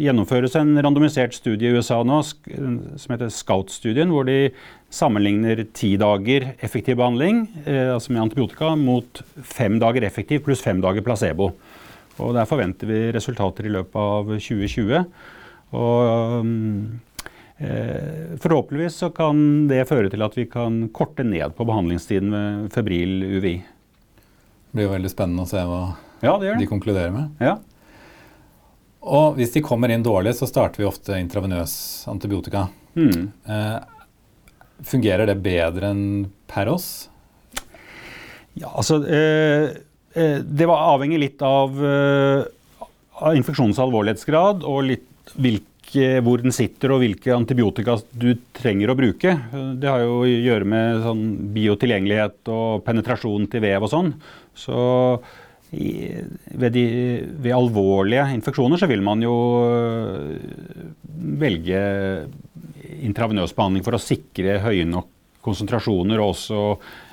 gjennomføres 0.00 0.56
en 0.56 0.72
randomisert 0.80 1.36
studie 1.36 1.68
i 1.68 1.76
USA 1.76 1.98
nå 2.08 2.22
som 2.24 3.12
heter 3.12 3.28
Scout-studien, 3.28 4.08
hvor 4.08 4.24
de 4.24 4.54
sammenligner 4.88 5.60
ti 5.76 5.92
dager 6.00 6.54
effektiv 6.64 6.96
behandling, 7.02 7.44
eh, 7.66 7.92
altså 7.92 8.14
med 8.14 8.22
antibiotika, 8.22 8.72
mot 8.80 9.20
fem 9.44 9.76
dager 9.82 10.08
effektiv 10.08 10.46
pluss 10.46 10.64
fem 10.64 10.80
dager 10.80 11.04
placebo. 11.04 11.50
Og 12.24 12.34
Der 12.36 12.48
forventer 12.48 12.90
vi 12.90 13.00
resultater 13.14 13.66
i 13.66 13.72
løpet 13.72 13.98
av 13.98 14.32
2020. 14.34 15.04
Og 15.78 16.42
um, 16.42 17.00
eh, 17.58 18.34
Forhåpentligvis 18.42 19.00
så 19.04 19.10
kan 19.14 19.68
det 19.70 19.86
føre 19.90 20.10
til 20.12 20.24
at 20.24 20.36
vi 20.38 20.46
kan 20.50 20.86
korte 20.94 21.26
ned 21.26 21.54
på 21.56 21.66
behandlingstiden 21.68 22.30
med 22.32 22.70
febril 22.74 23.20
UVI. 23.38 23.56
Det 23.58 24.76
blir 24.76 24.88
jo 24.88 24.94
veldig 24.96 25.12
spennende 25.12 25.44
å 25.46 25.50
se 25.50 25.64
hva 25.64 25.82
ja, 26.20 26.34
det 26.36 26.50
det. 26.50 26.56
de 26.62 26.70
konkluderer 26.70 27.12
med. 27.14 27.42
Ja. 27.42 27.58
Og 29.08 29.38
hvis 29.38 29.54
de 29.54 29.62
kommer 29.64 29.92
inn 29.94 30.04
dårlig, 30.04 30.34
så 30.36 30.48
starter 30.48 30.82
vi 30.82 30.88
ofte 30.88 31.16
intravenøs 31.20 31.72
antibiotika. 32.10 32.66
Mm. 32.98 33.30
Eh, 33.46 33.78
fungerer 34.84 35.30
det 35.30 35.38
bedre 35.42 35.92
enn 35.94 36.08
per 36.50 36.70
oss? 36.72 37.08
Ja, 38.58 38.72
altså 38.74 38.98
eh, 39.06 39.68
eh, 39.68 39.76
Det 40.14 40.66
var 40.66 40.94
avhengig 40.94 41.18
litt 41.20 41.42
av, 41.44 41.74
eh, 41.84 42.44
av 43.20 43.36
infeksjonens 43.36 43.80
alvorlighetsgrad 43.82 44.64
og 44.66 44.86
litt 44.88 45.34
hvilke 45.36 46.20
hvor 46.24 46.42
den 46.42 46.52
sitter 46.52 46.92
og 46.92 47.02
hvilke 47.02 47.32
antibiotika 47.32 47.96
du 48.12 48.32
trenger 48.56 48.92
å 48.92 48.96
bruke. 48.98 49.34
Det 49.80 49.88
har 49.88 50.04
jo 50.04 50.22
å 50.22 50.28
gjøre 50.28 50.68
med 50.68 51.02
sånn 51.04 51.26
biotilgjengelighet 51.54 52.50
og 52.52 52.84
penetrasjon 52.84 53.48
til 53.52 53.64
vev 53.64 53.86
og 53.86 53.92
sånn. 53.92 54.10
Så 54.58 54.78
ved, 55.70 56.72
de, 56.72 56.84
ved, 57.36 57.52
alvorlige 57.52 58.24
infeksjoner 58.38 58.80
så 58.80 58.88
vil 58.88 59.02
man 59.04 59.20
jo 59.24 59.34
øh, 59.68 60.38
velge 61.40 61.82
intravenøs 63.04 63.52
behandling 63.56 63.84
for 63.84 63.96
å 63.96 64.02
sikre 64.02 64.58
høye 64.64 64.86
nok 64.88 65.10
konsentrasjoner 65.44 66.20
og 66.20 66.32
også 66.32 66.62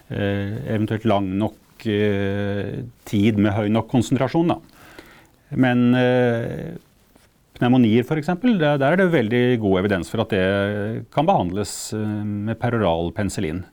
eh, 0.09 0.55
eventuelt 0.71 1.07
lang 1.09 1.27
nok 1.39 1.59
eh, 1.89 2.85
tid 3.09 3.39
med 3.41 3.55
høy 3.57 3.67
nok 3.73 3.89
konsentrasjon. 3.91 4.53
Da. 4.53 4.59
Men 5.59 5.91
eh, 5.99 6.75
pneumonier 7.59 8.07
f.eks., 8.07 8.31
der, 8.39 8.79
der 8.79 8.87
er 8.91 8.99
det 9.01 9.11
veldig 9.13 9.45
god 9.63 9.83
evidens 9.83 10.11
for 10.11 10.23
at 10.23 10.31
det 10.31 11.05
kan 11.15 11.27
behandles 11.27 11.93
med 11.93 12.59
peroral 12.61 13.11
penicillin. 13.15 13.65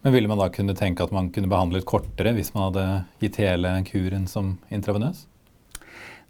Men 0.00 0.14
ville 0.14 0.30
man 0.30 0.40
da 0.40 0.48
kunne 0.52 0.76
tenke 0.76 1.04
at 1.04 1.12
man 1.12 1.28
kunne 1.32 1.50
behandlet 1.50 1.84
kortere 1.88 2.32
hvis 2.36 2.54
man 2.54 2.70
hadde 2.70 2.84
gitt 3.20 3.36
hele 3.42 3.74
kuren 3.88 4.24
som 4.30 4.54
intravenøs? 4.72 5.26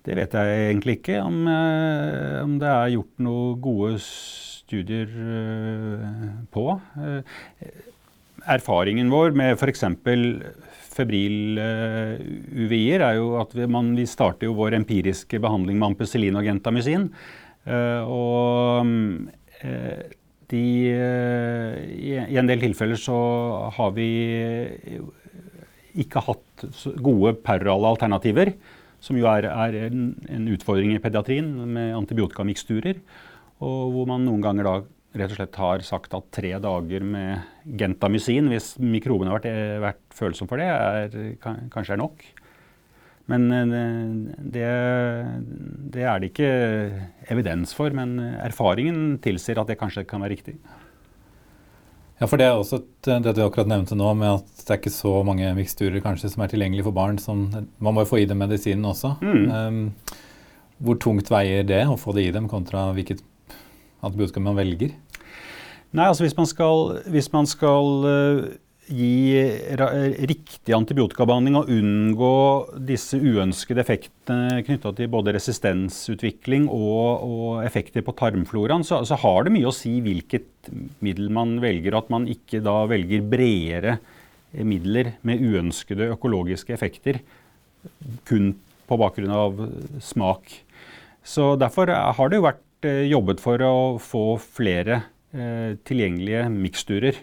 Det 0.06 0.16
vet 0.16 0.35
jeg 0.35 0.64
egentlig 0.70 0.97
ikke. 0.99 1.20
Om, 1.23 1.38
eh, 1.49 2.40
om 2.42 2.56
det 2.61 2.68
er 2.70 2.94
gjort 2.94 3.23
noen 3.23 3.61
gode 3.62 3.99
studier 4.02 5.12
eh, 5.12 6.30
på. 6.50 6.66
Eh, 6.97 7.70
erfaringen 8.49 9.12
vår 9.12 9.37
med 9.37 9.61
f.eks. 9.61 9.85
febril 11.00 11.59
UVI-er 11.59 13.07
er 13.09 13.19
jo 13.19 13.35
at 13.40 13.57
vi, 13.57 13.66
man, 13.71 13.92
vi 13.99 14.07
starter 14.09 14.47
jo 14.47 14.57
vår 14.59 14.78
empiriske 14.78 15.40
behandling 15.42 15.80
med 15.80 15.92
ampicillin 15.92 16.38
og 16.38 16.47
gentamycin. 16.47 17.11
og 18.07 18.87
de, 20.50 20.90
eh, 20.90 22.21
I 22.30 22.38
en 22.40 22.50
del 22.50 22.62
tilfeller 22.64 22.99
så 22.99 23.16
har 23.76 23.95
vi 23.95 24.11
ikke 26.00 26.23
hatt 26.26 26.64
gode 27.02 27.35
perorale 27.45 27.90
alternativer, 27.95 28.52
som 29.02 29.19
jo 29.19 29.28
er, 29.30 29.49
er 29.49 29.88
en, 29.88 30.12
en, 30.28 30.49
utfordring 30.52 30.95
i 30.95 31.02
pediatrien 31.02 31.49
med 31.75 31.95
antibiotikamiksturer. 31.97 33.00
Og 33.64 33.95
hvor 33.95 34.09
man 34.09 34.25
noen 34.26 34.45
ganger 34.45 34.66
da 34.66 34.75
rett 35.17 35.33
og 35.33 35.38
slett 35.38 35.61
har 35.62 35.87
sagt 35.87 36.14
at 36.14 36.29
tre 36.35 36.52
dager 36.62 37.07
med 37.07 37.73
gentamycin, 37.81 38.50
hvis 38.52 38.75
mikroben 38.83 39.31
har 39.31 39.40
vært, 39.40 39.81
vært 39.83 40.05
følsom 40.14 40.50
for 40.50 40.62
det, 40.62 40.69
er, 40.71 41.33
kanskje 41.73 41.97
er 41.97 42.02
nok. 42.02 42.23
Men 43.31 43.47
eh, 43.55 43.73
det, 44.57 44.69
det, 45.95 46.05
er 46.05 46.21
det 46.21 46.31
ikke 46.33 46.52
evidens 47.31 47.75
for. 47.76 47.95
Men 47.95 48.19
erfaringen 48.40 49.19
tilsier 49.23 49.61
at 49.62 49.71
det 49.71 49.79
kanskje 49.81 50.07
kan 50.09 50.23
være 50.25 50.35
riktig. 50.35 50.57
Ja, 52.21 52.29
for 52.29 52.37
det 52.37 52.50
er 52.50 52.59
også 52.59 52.83
det 53.07 53.33
du 53.33 53.45
akkurat 53.47 53.71
nevnte 53.71 53.97
nå, 53.97 54.11
med 54.19 54.43
at 54.43 54.64
det 54.67 54.75
er 54.75 54.81
ikke 54.83 54.93
så 54.93 55.14
mange 55.25 55.55
miksturer 55.57 56.02
kanskje 56.05 56.29
som 56.35 56.43
er 56.45 56.50
tilgjengelige 56.52 56.85
for 56.90 56.97
barn. 56.97 57.17
Som, 57.23 57.47
man 57.81 57.97
må 57.97 58.05
jo 58.05 58.11
få 58.11 58.21
i 58.21 58.26
dem 58.29 58.43
medisinen 58.43 58.85
også. 58.90 59.14
Mm. 59.25 59.47
Um, 59.49 59.81
hvor 60.85 60.99
tungt 61.00 61.31
veier 61.33 61.64
det 61.64 61.81
å 61.88 61.97
få 62.00 62.12
det 62.17 62.26
i 62.26 62.35
dem, 62.35 62.49
kontra 62.49 62.90
hvilket 62.97 63.23
antibiotika 64.00 64.42
man 64.42 64.59
velger? 64.59 64.97
Nei, 65.90 66.07
altså 66.07 66.25
Hvis 66.25 66.37
man 66.38 66.47
skal, 66.47 67.00
hvis 67.11 67.30
man 67.35 67.49
skal 67.50 68.04
uh, 68.07 68.45
gi 68.90 69.38
riktig 70.26 70.75
antibiotikabehandling 70.75 71.57
og 71.61 71.69
unngå 71.71 72.30
disse 72.88 73.19
uønskede 73.19 73.85
effektene 73.85 74.62
knytta 74.66 74.92
til 74.99 75.11
både 75.12 75.35
resistensutvikling 75.37 76.66
og, 76.66 77.26
og 77.26 77.61
effekter 77.62 78.02
på 78.07 78.14
tarmfloraen, 78.19 78.87
så, 78.87 79.02
så, 79.07 79.19
har 79.23 79.47
det 79.47 79.54
mye 79.54 79.71
å 79.71 79.75
si 79.75 79.97
hvilket 80.02 80.71
middel 81.04 81.30
man 81.35 81.59
velger. 81.62 81.95
og 81.95 82.04
At 82.04 82.14
man 82.16 82.26
ikke 82.30 82.62
da 82.66 82.80
velger 82.90 83.26
bredere 83.30 84.00
midler 84.66 85.14
med 85.26 85.42
uønskede 85.42 86.11
økologiske 86.16 86.75
effekter 86.75 87.21
kun 88.26 88.57
på 88.90 88.99
bakgrunn 88.99 89.30
av 89.30 89.62
smak. 90.02 90.50
Så 91.23 91.54
Derfor 91.61 91.90
har 91.90 92.30
det 92.30 92.40
jo 92.40 92.49
vært 92.49 92.59
eh, 92.59 92.69
jobbet 92.84 93.42
for 93.42 93.62
å 93.66 93.75
få 94.02 94.25
flere 94.40 95.02
eh, 95.32 95.76
tilgjengelige 95.87 96.46
miksturer. 96.54 97.22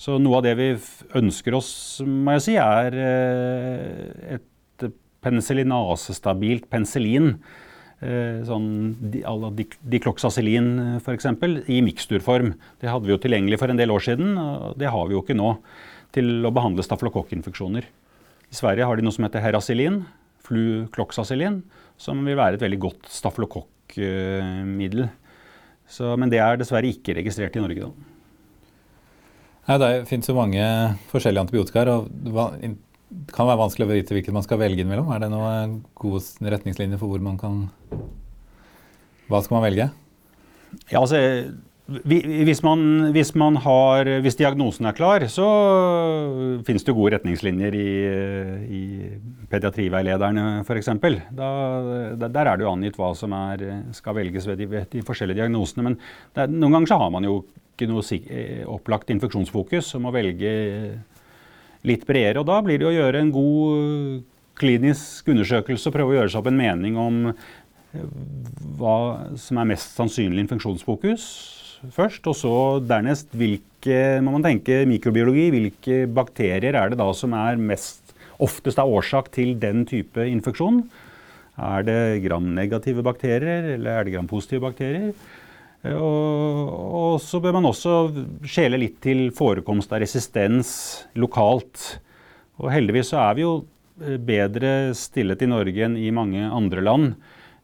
Så 0.00 0.16
noe 0.18 0.38
av 0.40 0.46
det 0.46 0.54
vi 0.56 0.70
ønsker 1.18 1.56
oss, 1.58 1.72
må 2.06 2.38
jeg 2.38 2.46
si, 2.46 2.54
er 2.56 2.96
et 4.36 4.46
et 4.80 4.94
penicillinasestabilt 5.20 6.70
penicillin 6.72 7.34
Eh, 8.00 8.38
sånn 8.48 8.94
dicloxacillin 9.92 10.68
f.eks. 11.02 11.26
i 11.68 11.82
miksturform. 11.84 12.54
Det 12.80 12.88
hadde 12.88 13.04
vi 13.04 13.12
jo 13.12 13.20
tilgjengelig 13.20 13.58
for 13.60 13.72
en 13.72 13.80
del 13.80 13.92
år 13.92 14.06
siden, 14.06 14.38
og 14.40 14.78
det 14.80 14.88
har 14.88 15.04
vi 15.08 15.18
jo 15.18 15.20
ikke 15.20 15.36
nå 15.36 15.50
til 16.16 16.48
å 16.48 16.52
behandle 16.54 16.84
stafylokokkinfeksjoner. 16.86 17.84
I 17.84 18.56
Sverige 18.56 18.88
har 18.88 18.96
de 18.96 19.04
noe 19.04 19.12
som 19.12 19.26
heter 19.28 19.44
heracillin, 19.44 20.00
flucloxacillin, 20.48 21.60
som 22.00 22.24
vil 22.24 22.40
være 22.40 22.56
et 22.56 22.64
veldig 22.64 22.80
godt 22.88 23.12
stafylokokkmiddel. 23.90 25.08
Men 26.20 26.30
det 26.30 26.38
er 26.38 26.60
dessverre 26.60 26.90
ikke 26.90 27.16
registrert 27.18 27.56
i 27.56 27.62
Norge. 27.62 27.80
da. 27.80 27.90
Nei, 29.68 29.78
det 29.78 30.08
finnes 30.08 30.28
jo 30.28 30.34
mange 30.34 30.62
forskjellige 31.10 31.44
antibiotikaer. 31.46 31.88
og 31.88 32.08
Det 32.10 33.34
kan 33.34 33.46
være 33.46 33.58
vanskelig 33.58 33.86
å 33.86 33.90
vite 33.90 34.14
hvilket 34.14 34.32
man 34.32 34.42
skal 34.42 34.58
velge 34.58 34.82
innimellom. 34.82 35.10
Er 35.12 35.20
det 35.20 35.30
noen 35.30 35.84
gode 35.94 36.22
retningslinjer 36.40 36.98
for 36.98 37.08
hvor 37.08 37.20
man 37.20 37.38
kan 37.38 37.68
Hva 39.30 39.42
skal 39.42 39.60
man 39.60 39.66
velge? 39.68 39.90
Ja, 40.90 41.00
altså 41.00 41.18
hvis, 41.90 42.62
man, 42.62 43.10
hvis, 43.10 43.32
man 43.34 43.56
har, 43.64 44.06
hvis, 44.22 44.36
diagnosen 44.38 44.86
er 44.86 44.94
klar, 44.94 45.24
så 45.26 45.46
finnes 46.66 46.86
det 46.86 46.94
gode 46.94 47.16
retningslinjer 47.16 47.74
i, 47.74 47.90
i 48.70 48.82
pediatriveilederne 49.50 50.62
f.eks. 50.62 50.92
Der 51.34 52.40
er 52.44 52.52
det 52.52 52.66
jo 52.66 52.70
angitt 52.70 52.98
hva 53.00 53.10
som 53.18 53.34
er, 53.34 53.64
skal 53.96 54.20
velges 54.20 54.46
ved 54.46 54.62
de, 54.62 54.70
ved 54.70 54.86
de 54.94 55.02
forskjellige 55.06 55.42
diagnosene. 55.42 55.88
Men 55.88 55.98
er, 56.38 56.52
noen 56.52 56.78
ganger 56.78 56.92
så 56.92 57.00
har 57.02 57.10
man 57.16 57.26
jo 57.26 57.40
ikke 57.74 57.90
noe 57.90 58.06
eh, 58.20 58.62
opplagt 58.70 59.10
infeksjonsfokus 59.10 59.90
som 59.90 60.06
må 60.06 60.14
velge 60.14 60.52
litt 61.90 62.06
bredere. 62.06 62.44
Og 62.44 62.50
da 62.52 62.60
blir 62.62 62.78
det 62.78 62.86
å 62.86 62.94
gjøre 62.94 63.24
en 63.24 63.34
god 63.34 64.20
klinisk 64.60 65.30
undersøkelse 65.32 65.90
og 65.90 65.96
prøve 65.96 66.14
å 66.14 66.20
gjøre 66.20 66.30
seg 66.30 66.42
opp 66.42 66.50
en 66.52 66.60
mening 66.60 67.00
om 67.00 67.22
eh, 67.32 68.10
hva 68.78 68.98
som 69.40 69.58
er 69.58 69.72
mest 69.74 69.98
sannsynlig 69.98 70.46
infeksjonsfokus 70.46 71.26
først, 71.88 72.26
og 72.28 72.36
så 72.36 72.54
dernest 72.84 73.32
hvilke 73.36 74.20
må 74.24 74.34
man 74.36 74.44
tenke 74.44 74.82
mikrobiologi, 74.88 75.48
hvilke 75.54 76.00
bakterier 76.12 76.76
er 76.76 76.92
det 76.92 77.00
da 77.00 77.08
som 77.16 77.32
er 77.36 77.60
mest, 77.60 78.14
oftest 78.40 78.80
er 78.80 78.88
årsak 78.88 79.30
til 79.32 79.54
den 79.60 79.86
type 79.88 80.24
infeksjon? 80.28 80.82
Er 81.60 81.84
det 81.84 82.00
gram-negative 82.24 83.04
bakterier, 83.04 83.74
eller 83.76 83.98
er 83.98 84.04
det 84.04 84.14
gram-positive 84.14 84.64
bakterier? 84.64 85.12
Og, 85.80 86.68
og, 86.68 87.14
så 87.24 87.40
bør 87.40 87.56
man 87.56 87.68
også 87.70 87.94
skjele 88.44 88.80
litt 88.82 88.98
til 89.00 89.30
forekomst 89.32 89.92
av 89.92 90.02
resistens 90.02 90.72
lokalt. 91.16 92.00
Og 92.60 92.68
heldigvis 92.72 93.14
så 93.14 93.22
er 93.24 93.38
vi 93.38 93.46
jo 93.46 93.54
eh, 94.04 94.18
bedre 94.20 94.92
stillet 94.96 95.40
i 95.40 95.48
Norge 95.48 95.86
enn 95.86 95.96
i 95.96 96.10
mange 96.12 96.44
andre 96.44 96.84
land 96.84 97.14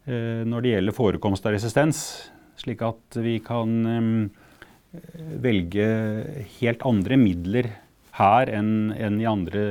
eh, 0.09 0.45
når 0.49 0.65
det 0.65 0.73
gjelder 0.73 0.97
forekomst 0.97 1.45
av 1.45 1.57
resistens. 1.59 2.01
Slik 2.57 2.83
at 2.85 3.19
vi 3.21 3.39
kan 3.45 3.73
velge 5.43 5.87
helt 6.59 6.85
andre 6.89 7.19
midler 7.21 7.69
her 8.17 8.51
enn, 8.53 8.93
enn 8.97 9.21
i 9.21 9.29
andre, 9.29 9.63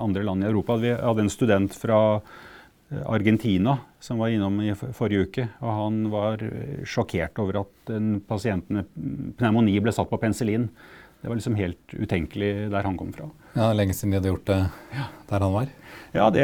andre, 0.00 0.24
land 0.26 0.44
i 0.44 0.48
Europa. 0.48 0.78
Vi 0.82 0.94
hadde 0.96 1.26
en 1.26 1.32
student 1.32 1.76
fra 1.76 2.00
eh, 2.18 3.02
Argentina 3.04 3.76
som 4.02 4.18
var 4.22 4.32
innom 4.34 4.58
i 4.64 4.72
forrige 4.74 5.28
uke. 5.28 5.46
og 5.60 5.76
Han 5.82 6.00
var 6.12 6.42
sjokkert 6.88 7.38
over 7.42 7.62
at 7.62 7.94
en 7.94 8.16
pasient 8.26 8.72
med 8.74 8.90
pneumoni 9.38 9.76
ble 9.82 9.94
satt 9.94 10.10
på 10.10 10.18
penicillin. 10.20 10.66
Det 11.20 11.28
var 11.28 11.36
liksom 11.36 11.58
helt 11.58 11.94
utenkelig 11.94 12.70
der 12.72 12.86
han 12.86 12.96
kom 12.96 13.12
fra. 13.12 13.28
Ja, 13.52 13.70
Lenge 13.76 13.94
siden 13.94 14.14
de 14.14 14.20
hadde 14.20 14.32
gjort 14.32 14.48
det 14.48 14.60
der 15.30 15.46
han 15.46 15.54
var? 15.54 15.70
Ja, 16.10 16.26
det, 16.34 16.42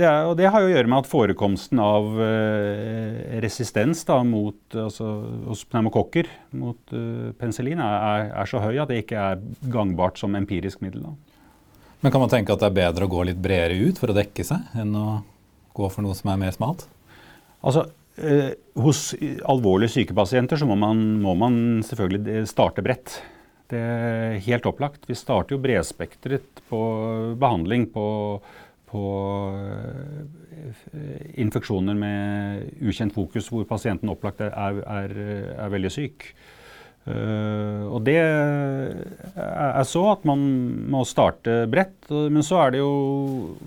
det, 0.00 0.06
er, 0.08 0.24
og 0.24 0.38
det 0.38 0.48
har 0.48 0.62
jo 0.64 0.70
å 0.70 0.72
gjøre 0.72 0.88
med 0.88 1.02
at 1.02 1.08
forekomsten 1.10 1.80
av 1.84 2.06
eh, 2.24 3.40
resistens 3.44 4.06
da, 4.08 4.22
mot, 4.24 4.56
altså, 4.72 5.08
hos 5.50 5.66
pneumokokker 5.68 6.30
mot 6.56 6.94
eh, 6.96 7.34
penicillin 7.36 7.82
er, 7.84 8.30
er, 8.30 8.48
så 8.48 8.62
høy 8.64 8.80
at 8.80 8.88
det 8.88 9.02
ikke 9.02 9.20
er 9.20 9.42
gangbart 9.72 10.20
som 10.20 10.32
empirisk 10.38 10.80
middel. 10.84 11.04
Da. 11.04 11.12
Men 12.00 12.14
kan 12.14 12.24
man 12.24 12.32
tenke 12.32 12.56
at 12.56 12.64
det 12.64 12.70
er 12.70 12.78
bedre 12.80 13.06
å 13.06 13.12
gå 13.12 13.26
litt 13.28 13.42
bredere 13.42 13.76
ut 13.84 14.00
for 14.00 14.12
å 14.12 14.16
dekke 14.16 14.46
seg, 14.48 14.64
enn 14.80 14.96
å 14.96 15.06
gå 15.76 15.92
for 15.92 16.04
noe 16.06 16.16
som 16.16 16.32
er 16.32 16.40
mer 16.40 16.56
smalt? 16.56 16.86
Altså, 17.60 17.84
eh, 18.16 18.54
hos 18.80 19.10
alvorlig 19.44 19.92
syke 19.92 20.16
pasienter 20.16 20.56
så 20.56 20.68
må 20.68 20.78
man, 20.80 21.04
må 21.20 21.36
man 21.36 21.54
selvfølgelig 21.84 22.46
starte 22.48 22.84
bredt. 22.84 23.20
Det 23.72 24.42
helt 24.44 24.66
opplagt. 24.68 25.06
Vi 25.08 25.16
starter 25.16 25.56
jo 25.56 25.62
bredspektret 25.62 26.60
på 26.68 26.82
behandling 27.40 27.88
på 27.94 28.04
på 28.92 29.02
eh, 29.56 30.72
infeksjoner 31.40 31.96
med 31.96 32.66
ukjent 32.84 33.14
fokus, 33.16 33.48
hvor 33.48 33.64
pasienten 33.68 34.10
opplagt 34.12 34.42
er, 34.44 34.52
er, 34.82 35.14
er 35.56 35.72
veldig 35.72 35.92
syk. 35.92 36.28
Uh, 37.02 37.88
og 37.90 38.04
det 38.06 38.14
er 38.22 39.86
så 39.90 40.02
at 40.12 40.26
man 40.28 40.44
må 40.92 41.00
starte 41.08 41.64
bredt, 41.66 42.12
men 42.12 42.44
så 42.46 42.60
er 42.62 42.76
det 42.76 42.82
jo 42.82 42.92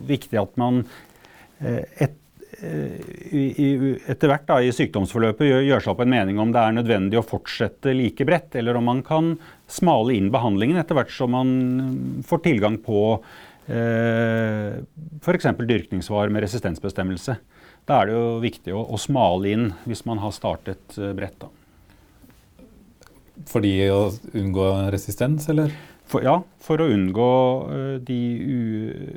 viktig 0.07 0.39
at 0.39 0.53
man 0.61 0.85
et, 1.59 2.15
etter 2.55 4.31
hvert 4.31 4.47
da, 4.47 4.61
i 4.63 4.71
sykdomsforløpet 4.71 5.49
gjør, 5.49 5.65
gjør, 5.67 5.83
seg 5.83 5.91
opp 5.91 6.05
en 6.05 6.13
mening 6.15 6.39
om 6.39 6.53
det 6.55 6.63
er 6.63 6.77
nødvendig 6.77 7.19
å 7.19 7.27
fortsette 7.27 7.91
like 7.97 8.23
bredt, 8.27 8.55
eller 8.55 8.79
om 8.79 8.87
man 8.87 9.03
kan 9.03 9.33
smale 9.71 10.13
inn 10.15 10.32
behandlingen 10.34 10.78
etter 10.82 10.97
hvert 10.97 11.13
som 11.13 11.34
man 11.34 11.51
får 12.28 12.43
tilgang 12.45 12.80
på 12.86 13.19
Eh, 13.65 14.73
F.eks. 15.21 15.47
dyrkningsvarer 15.58 16.30
med 16.30 16.45
resistensbestemmelse. 16.45 17.38
Da 17.86 18.01
er 18.01 18.10
det 18.10 18.17
jo 18.17 18.25
viktig 18.43 18.75
å, 18.75 18.84
å 18.93 18.99
smale 19.01 19.54
inn 19.54 19.67
hvis 19.89 20.06
man 20.06 20.21
har 20.21 20.34
startet 20.36 20.97
eh, 20.99 21.13
bredt. 21.17 21.41
Da. 21.41 21.49
Fordi 23.49 23.73
å 23.91 24.08
unngå 24.38 24.69
resistens, 24.93 25.49
eller? 25.51 25.73
For, 26.06 26.21
ja, 26.21 26.38
for 26.62 26.84
å 26.84 26.86
unngå 26.93 27.32
uh, 27.65 27.95
de 28.06 28.19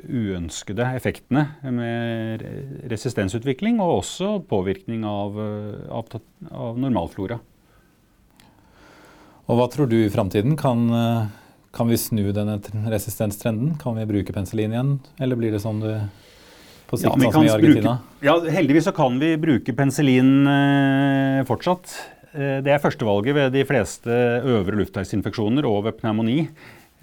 uønskede 0.09 0.87
effektene 0.97 1.43
med 1.69 2.41
resistensutvikling, 2.89 3.77
og 3.77 3.99
også 3.99 4.31
påvirkning 4.49 5.05
av, 5.05 5.37
av, 5.93 6.17
av 6.49 6.81
normalflora. 6.81 7.37
Og 9.49 9.57
hva 9.57 9.65
tror 9.73 9.89
du 9.89 9.97
i 10.03 10.11
framtiden 10.13 10.53
kan 10.59 10.85
uh, 10.93 11.27
kan 11.73 11.89
vi 11.89 11.97
snu 11.97 12.29
denne 12.33 12.57
resistenstrenden? 12.89 13.75
Kan 13.81 13.97
vi 13.97 14.07
bruke 14.09 14.33
penicillin 14.33 14.73
igjen, 14.73 14.95
eller 15.21 15.39
blir 15.39 15.53
det 15.53 15.61
sånn 15.63 15.81
du 15.83 15.91
på 16.89 16.97
sikt, 16.97 17.09
ja, 17.09 17.17
sånn 17.29 17.35
som 17.35 17.45
i 17.45 17.51
Argentina? 17.53 17.97
Bruke, 17.99 18.25
ja, 18.25 18.35
heldigvis 18.57 18.87
så 18.89 18.93
kan 18.97 19.19
vi 19.21 19.35
bruke 19.41 19.75
penicillin 19.77 20.49
eh, 20.49 21.43
fortsatt. 21.49 21.93
Eh, 22.33 22.57
det 22.65 22.73
er 22.73 22.81
førstevalget 22.81 23.37
ved 23.37 23.53
de 23.53 23.65
fleste 23.69 24.19
øvre 24.49 24.81
luftveisinfeksjoner 24.81 25.67
og 25.69 25.83
ved 25.85 25.99
pneumoni. 26.01 26.39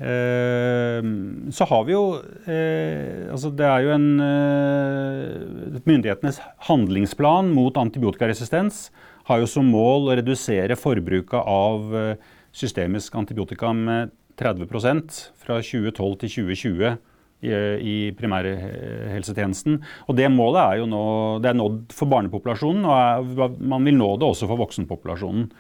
Eh, 0.02 1.10
så 1.54 1.68
har 1.70 1.86
vi 1.86 1.94
jo 1.94 2.02
eh, 2.44 3.30
altså 3.32 3.48
Det 3.56 3.64
er 3.64 3.86
jo 3.86 3.94
en 3.94 4.08
eh, 4.20 5.78
Myndighetenes 5.88 6.42
handlingsplan 6.68 7.48
mot 7.56 7.78
antibiotikaresistens 7.80 8.90
har 9.26 9.40
jo 9.40 9.48
som 9.48 9.70
mål 9.72 10.10
å 10.10 10.18
redusere 10.18 10.76
forbruket 10.76 11.40
av 11.40 11.96
eh, 11.96 12.34
systemisk 12.56 13.14
antibiotika 13.18 13.72
med 13.76 14.14
30% 14.40 15.20
fra 15.44 15.60
2012 15.60 16.16
til 16.22 16.32
2020 16.40 16.96
i, 17.46 17.96
primærhelsetjenesten. 18.16 19.78
Og 20.08 20.16
det 20.16 20.28
målet 20.32 20.62
er 20.62 20.80
jo 20.80 20.86
nå 20.90 21.06
det 21.44 21.50
er 21.52 21.58
nådd 21.58 21.94
for 21.94 22.10
barnepopulasjonen, 22.10 22.86
og 22.88 22.94
er, 22.96 23.56
man 23.60 23.84
vil 23.86 23.98
nå 23.98 24.14
det 24.16 24.28
også 24.30 24.48
for 24.48 24.64
voksenpopulasjonen. 24.64 25.50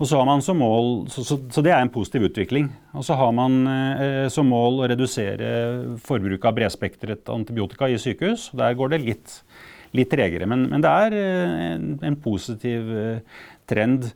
Og 0.00 0.08
så, 0.08 0.16
har 0.18 0.26
man 0.26 0.40
som 0.42 0.58
mål, 0.58 0.88
så, 1.12 1.22
så, 1.22 1.36
så, 1.52 1.62
det 1.62 1.70
er 1.70 1.84
en 1.84 1.92
positiv 1.92 2.24
utvikling. 2.26 2.72
Og 2.96 3.04
så 3.06 3.14
har 3.14 3.30
man 3.36 3.60
eh, 3.70 4.24
som 4.34 4.48
mål 4.50 4.80
å 4.82 4.88
redusere 4.90 5.50
forbruket 6.02 6.48
av 6.48 6.56
bredspektret 6.56 7.30
antibiotika 7.30 7.86
i 7.86 8.00
sykehus. 8.02 8.48
Der 8.58 8.74
går 8.78 8.94
det 8.94 9.02
litt, 9.04 9.36
litt 9.94 10.10
tregere. 10.10 10.48
Men, 10.50 10.64
men, 10.72 10.82
det 10.82 10.94
er 11.04 11.18
eh, 11.20 11.54
en, 11.76 11.86
en 12.08 12.18
positiv 12.24 12.90
eh, 12.98 13.44
trend. 13.70 14.08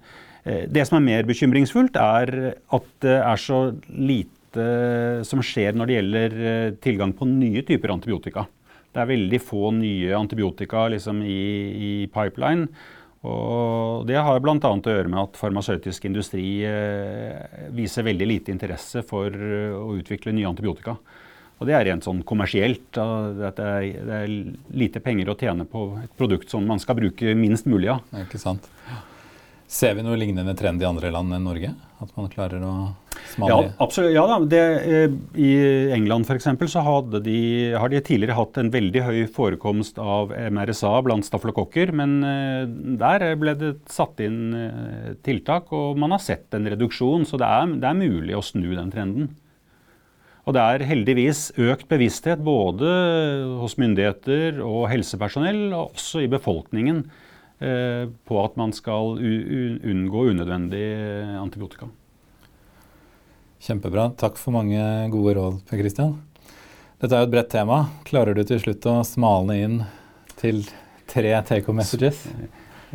Eh, 0.47 0.67
det 0.71 0.87
som 0.87 1.01
er 1.01 1.07
mer 1.07 1.29
bekymringsfullt, 1.29 1.97
er 1.99 2.35
at 2.55 2.91
det 3.05 3.17
er 3.19 3.41
så 3.43 3.61
lite 3.91 4.67
som 5.27 5.43
skjer 5.45 5.75
når 5.77 5.89
det 5.89 5.97
gjelder 5.99 6.37
eh, 6.41 6.75
tilgang 6.81 7.13
på 7.17 7.29
nye 7.29 7.65
typer 7.67 7.93
antibiotika. 7.93 8.47
Det 8.95 9.03
er 9.03 9.11
veldig 9.11 9.41
få 9.45 9.73
nye 9.77 10.15
antibiotika 10.17 10.87
liksom, 10.95 11.21
i, 11.27 11.41
i, 11.77 11.91
pipeline. 12.13 12.71
Og 13.27 14.07
det 14.09 14.17
har 14.23 14.39
bl.a. 14.41 14.57
å 14.57 14.79
gjøre 14.79 15.11
med 15.11 15.21
at 15.21 15.37
farmasøytisk 15.41 16.07
industri 16.09 16.47
eh, 16.65 17.67
viser 17.75 18.07
veldig 18.07 18.29
lite 18.31 18.55
interesse 18.55 19.03
for 19.05 19.35
å 19.35 19.91
utvikle 19.99 20.33
nye 20.37 20.49
antibiotika. 20.49 20.95
Og 21.57 21.69
det 21.69 21.75
er 21.75 21.87
rent 21.89 22.05
sånn 22.05 22.23
kommersielt. 22.29 22.87
Det 22.95 23.51
er, 23.51 23.85
det 24.07 24.17
er 24.23 24.33
lite 24.77 25.01
penger 25.05 25.33
å 25.33 25.37
tjene 25.41 25.65
på 25.69 25.89
et 26.03 26.17
produkt 26.17 26.53
som 26.53 26.65
man 26.69 26.81
skal 26.81 26.99
bruke 27.01 27.37
minst 27.37 27.69
mulig 27.69 27.91
av. 27.97 28.05
Ja. 28.13 28.25
Ikke 28.29 28.41
sant. 28.41 28.69
Ser 29.67 29.97
vi 29.99 30.05
noe 30.07 30.19
lignende 30.19 30.55
trend 30.55 30.83
i 30.83 30.87
andre 30.87 31.11
land 31.11 31.35
enn 31.35 31.47
Norge? 31.47 31.73
At 31.99 32.13
man 32.15 32.29
klarer 32.31 32.63
å 32.63 32.75
Ja, 33.41 33.57
absolutt. 33.83 34.13
Ja, 34.15 34.27
da, 34.29 34.37
det, 34.47 34.61
eh, 34.85 35.15
I 35.41 35.51
England 35.97 36.29
f.eks. 36.29 36.47
så 36.71 36.83
de, 37.25 37.39
har 37.75 37.91
de 37.91 38.01
tidligere 38.05 38.37
hatt 38.37 38.61
en 38.61 38.71
veldig 38.71 39.03
høy 39.03 39.19
forekomst 39.33 39.99
av 39.99 40.31
MRSA 40.31 40.93
blant 41.03 41.27
staflokokker. 41.27 41.91
Men 41.97 42.21
eh, 42.23 42.69
der 43.01 43.27
ble 43.41 43.57
det 43.59 43.73
satt 43.91 44.23
inn 44.23 44.55
eh, 44.55 45.11
tiltak, 45.27 45.73
og 45.75 45.99
man 45.99 46.15
har 46.15 46.23
sett 46.23 46.55
en 46.55 46.69
reduksjon. 46.71 47.27
Så 47.27 47.41
det 47.41 47.49
er, 47.49 47.75
det 47.81 47.91
er 47.91 47.99
mulig 47.99 48.39
å 48.39 48.45
snu 48.45 48.71
den 48.77 48.95
trenden. 48.95 49.35
Og 50.47 50.55
det 50.55 50.63
er 50.63 50.87
heldigvis 50.87 51.49
økt 51.59 51.89
bevissthet 51.91 52.39
både 52.47 52.91
hos 53.59 53.75
myndigheter 53.83 54.61
og 54.63 54.87
helsepersonell, 54.93 55.73
og 55.73 55.97
også 55.97 56.23
i 56.23 56.31
befolkningen, 56.31 57.03
på 57.59 58.37
at 58.43 58.57
man 58.61 58.75
skal 58.77 59.17
unngå 59.17 60.27
unødvendig 60.29 60.85
antibiotika. 61.41 61.89
Kjempebra. 63.65 64.11
Takk 64.21 64.37
for 64.37 64.53
mange 64.53 64.81
gode 65.11 65.37
råd, 65.39 65.63
Per 65.69 65.81
Christian. 65.81 66.19
Dette 67.01 67.13
er 67.13 67.25
jo 67.25 67.29
et 67.29 67.33
bredt 67.33 67.51
tema. 67.53 67.83
Klarer 68.09 68.37
du 68.37 68.45
til 68.47 68.61
slutt 68.63 68.87
å 68.89 69.01
smalne 69.05 69.57
inn 69.61 69.77
til 70.41 70.63
tre 71.11 71.35
take 71.45 71.69
home 71.69 71.83
messages? 71.83 72.23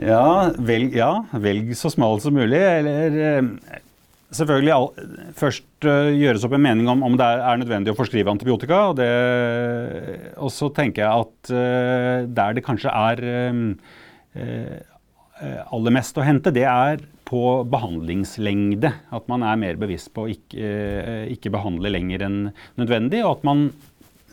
Ja 0.01 0.49
velg, 0.57 0.95
ja, 0.97 1.11
velg 1.37 1.73
så 1.77 1.91
smalt 1.93 2.23
som 2.23 2.33
mulig. 2.37 2.57
Eller 2.57 3.17
eh, 3.21 3.49
selvfølgelig 4.33 4.73
all, 4.73 4.87
først 5.37 5.89
uh, 5.89 6.09
gjøres 6.15 6.47
opp 6.47 6.55
en 6.57 6.65
mening 6.65 6.89
om 6.89 7.03
om 7.05 7.17
det 7.19 7.27
er, 7.27 7.43
er 7.51 7.61
nødvendig 7.61 7.93
å 7.93 7.99
forskrive 7.99 8.33
antibiotika. 8.33 8.79
Og, 8.89 8.97
det, 9.01 9.11
og 10.37 10.53
så 10.55 10.71
tenker 10.73 11.05
jeg 11.05 11.25
at 11.27 11.53
uh, 11.53 12.29
der 12.41 12.57
det 12.57 12.65
kanskje 12.65 12.95
er 12.95 13.25
uh, 13.27 13.99
aller 14.37 15.91
mest 15.91 16.15
å 16.15 16.23
hente, 16.23 16.53
det 16.53 16.63
er 16.69 17.01
på 17.31 17.63
behandlingslengde. 17.71 18.91
At 19.15 19.29
man 19.31 19.45
er 19.47 19.59
mer 19.59 19.79
bevisst 19.79 20.11
på 20.15 20.25
å 20.25 20.31
ikke, 20.31 20.59
eh, 20.59 21.27
ikke 21.31 21.53
behandle 21.53 21.93
lenger 21.93 22.25
enn 22.27 22.39
nødvendig. 22.79 23.21
Og 23.23 23.37
at 23.37 23.45
man 23.47 23.69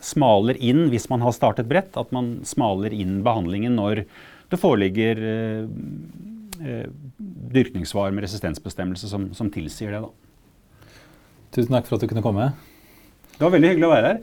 smaler 0.03 0.59
inn, 0.59 0.89
hvis 0.91 1.07
man 1.11 1.23
har 1.23 1.35
startet 1.35 1.69
bredt, 1.69 1.95
at 1.99 2.11
man 2.15 2.41
smaler 2.43 2.91
inn 2.95 3.21
behandlingen 3.23 3.77
når 3.79 4.03
det 4.49 4.59
foreligger 4.59 5.23
eh, 5.33 5.63
eh 6.59 6.87
dyrkningssvar 7.49 8.11
med 8.11 8.23
resistensbestemmelse 8.23 9.07
som, 9.07 9.29
som 9.33 9.49
tilsier 9.49 9.95
det. 9.95 10.01
Da. 10.03 10.89
Tusen 11.55 11.71
takk 11.73 11.87
for 11.87 11.95
at 11.95 12.03
du 12.03 12.09
kunne 12.11 12.23
komme. 12.25 12.51
Det 13.37 13.45
var 13.45 13.55
veldig 13.55 13.71
hyggelig 13.71 13.87
å 13.87 13.93
være 13.95 14.11
her. 14.11 14.19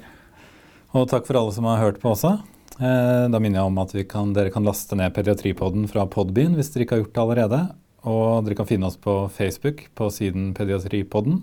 Og 0.96 1.08
takk 1.08 1.26
for 1.26 1.40
alle 1.40 1.52
som 1.56 1.64
har 1.64 1.80
hørt 1.80 1.98
på 2.02 2.12
også. 2.12 2.36
Eh, 2.76 3.26
da 3.32 3.40
minner 3.40 3.62
jeg 3.62 3.70
om 3.70 3.82
at 3.82 3.96
kan, 4.10 4.32
dere 4.36 4.52
kan 4.52 4.66
laste 4.66 4.98
ned 4.98 5.14
Pediatripodden 5.16 5.86
fra 5.88 6.04
Podbean 6.12 6.56
hvis 6.58 6.72
dere 6.74 6.84
ikke 6.84 6.98
har 6.98 7.04
gjort 7.04 7.14
det 7.14 7.24
allerede. 7.24 7.60
Og 8.06 8.46
dere 8.46 8.58
kan 8.58 8.68
finne 8.68 8.90
oss 8.90 8.98
på 9.00 9.26
Facebook 9.32 9.86
på 9.98 10.10
siden 10.14 10.52
Pediatripodden. 10.56 11.42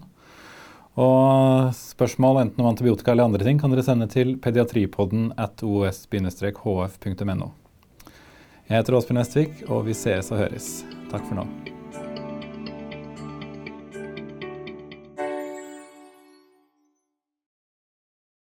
Og 0.93 1.73
spørsmål 1.73 2.41
enten 2.43 2.61
om 2.61 2.69
antibiotika 2.69 3.11
eller 3.11 3.25
andre 3.25 3.43
ting 3.45 3.59
kan 3.59 3.73
dere 3.73 3.85
sende 3.85 4.07
til 4.13 4.35
pediatripodden 4.37 5.31
at 5.41 5.63
os-hf.no. 5.65 7.51
Jeg 8.69 8.77
heter 8.77 8.95
Åsbjørn 8.95 9.23
Estvik, 9.25 9.63
og 9.69 9.87
vi 9.89 9.97
sees 9.97 10.31
og 10.31 10.45
høres. 10.45 10.75
Takk 11.11 11.25
for 11.25 11.41
nå. 11.41 11.47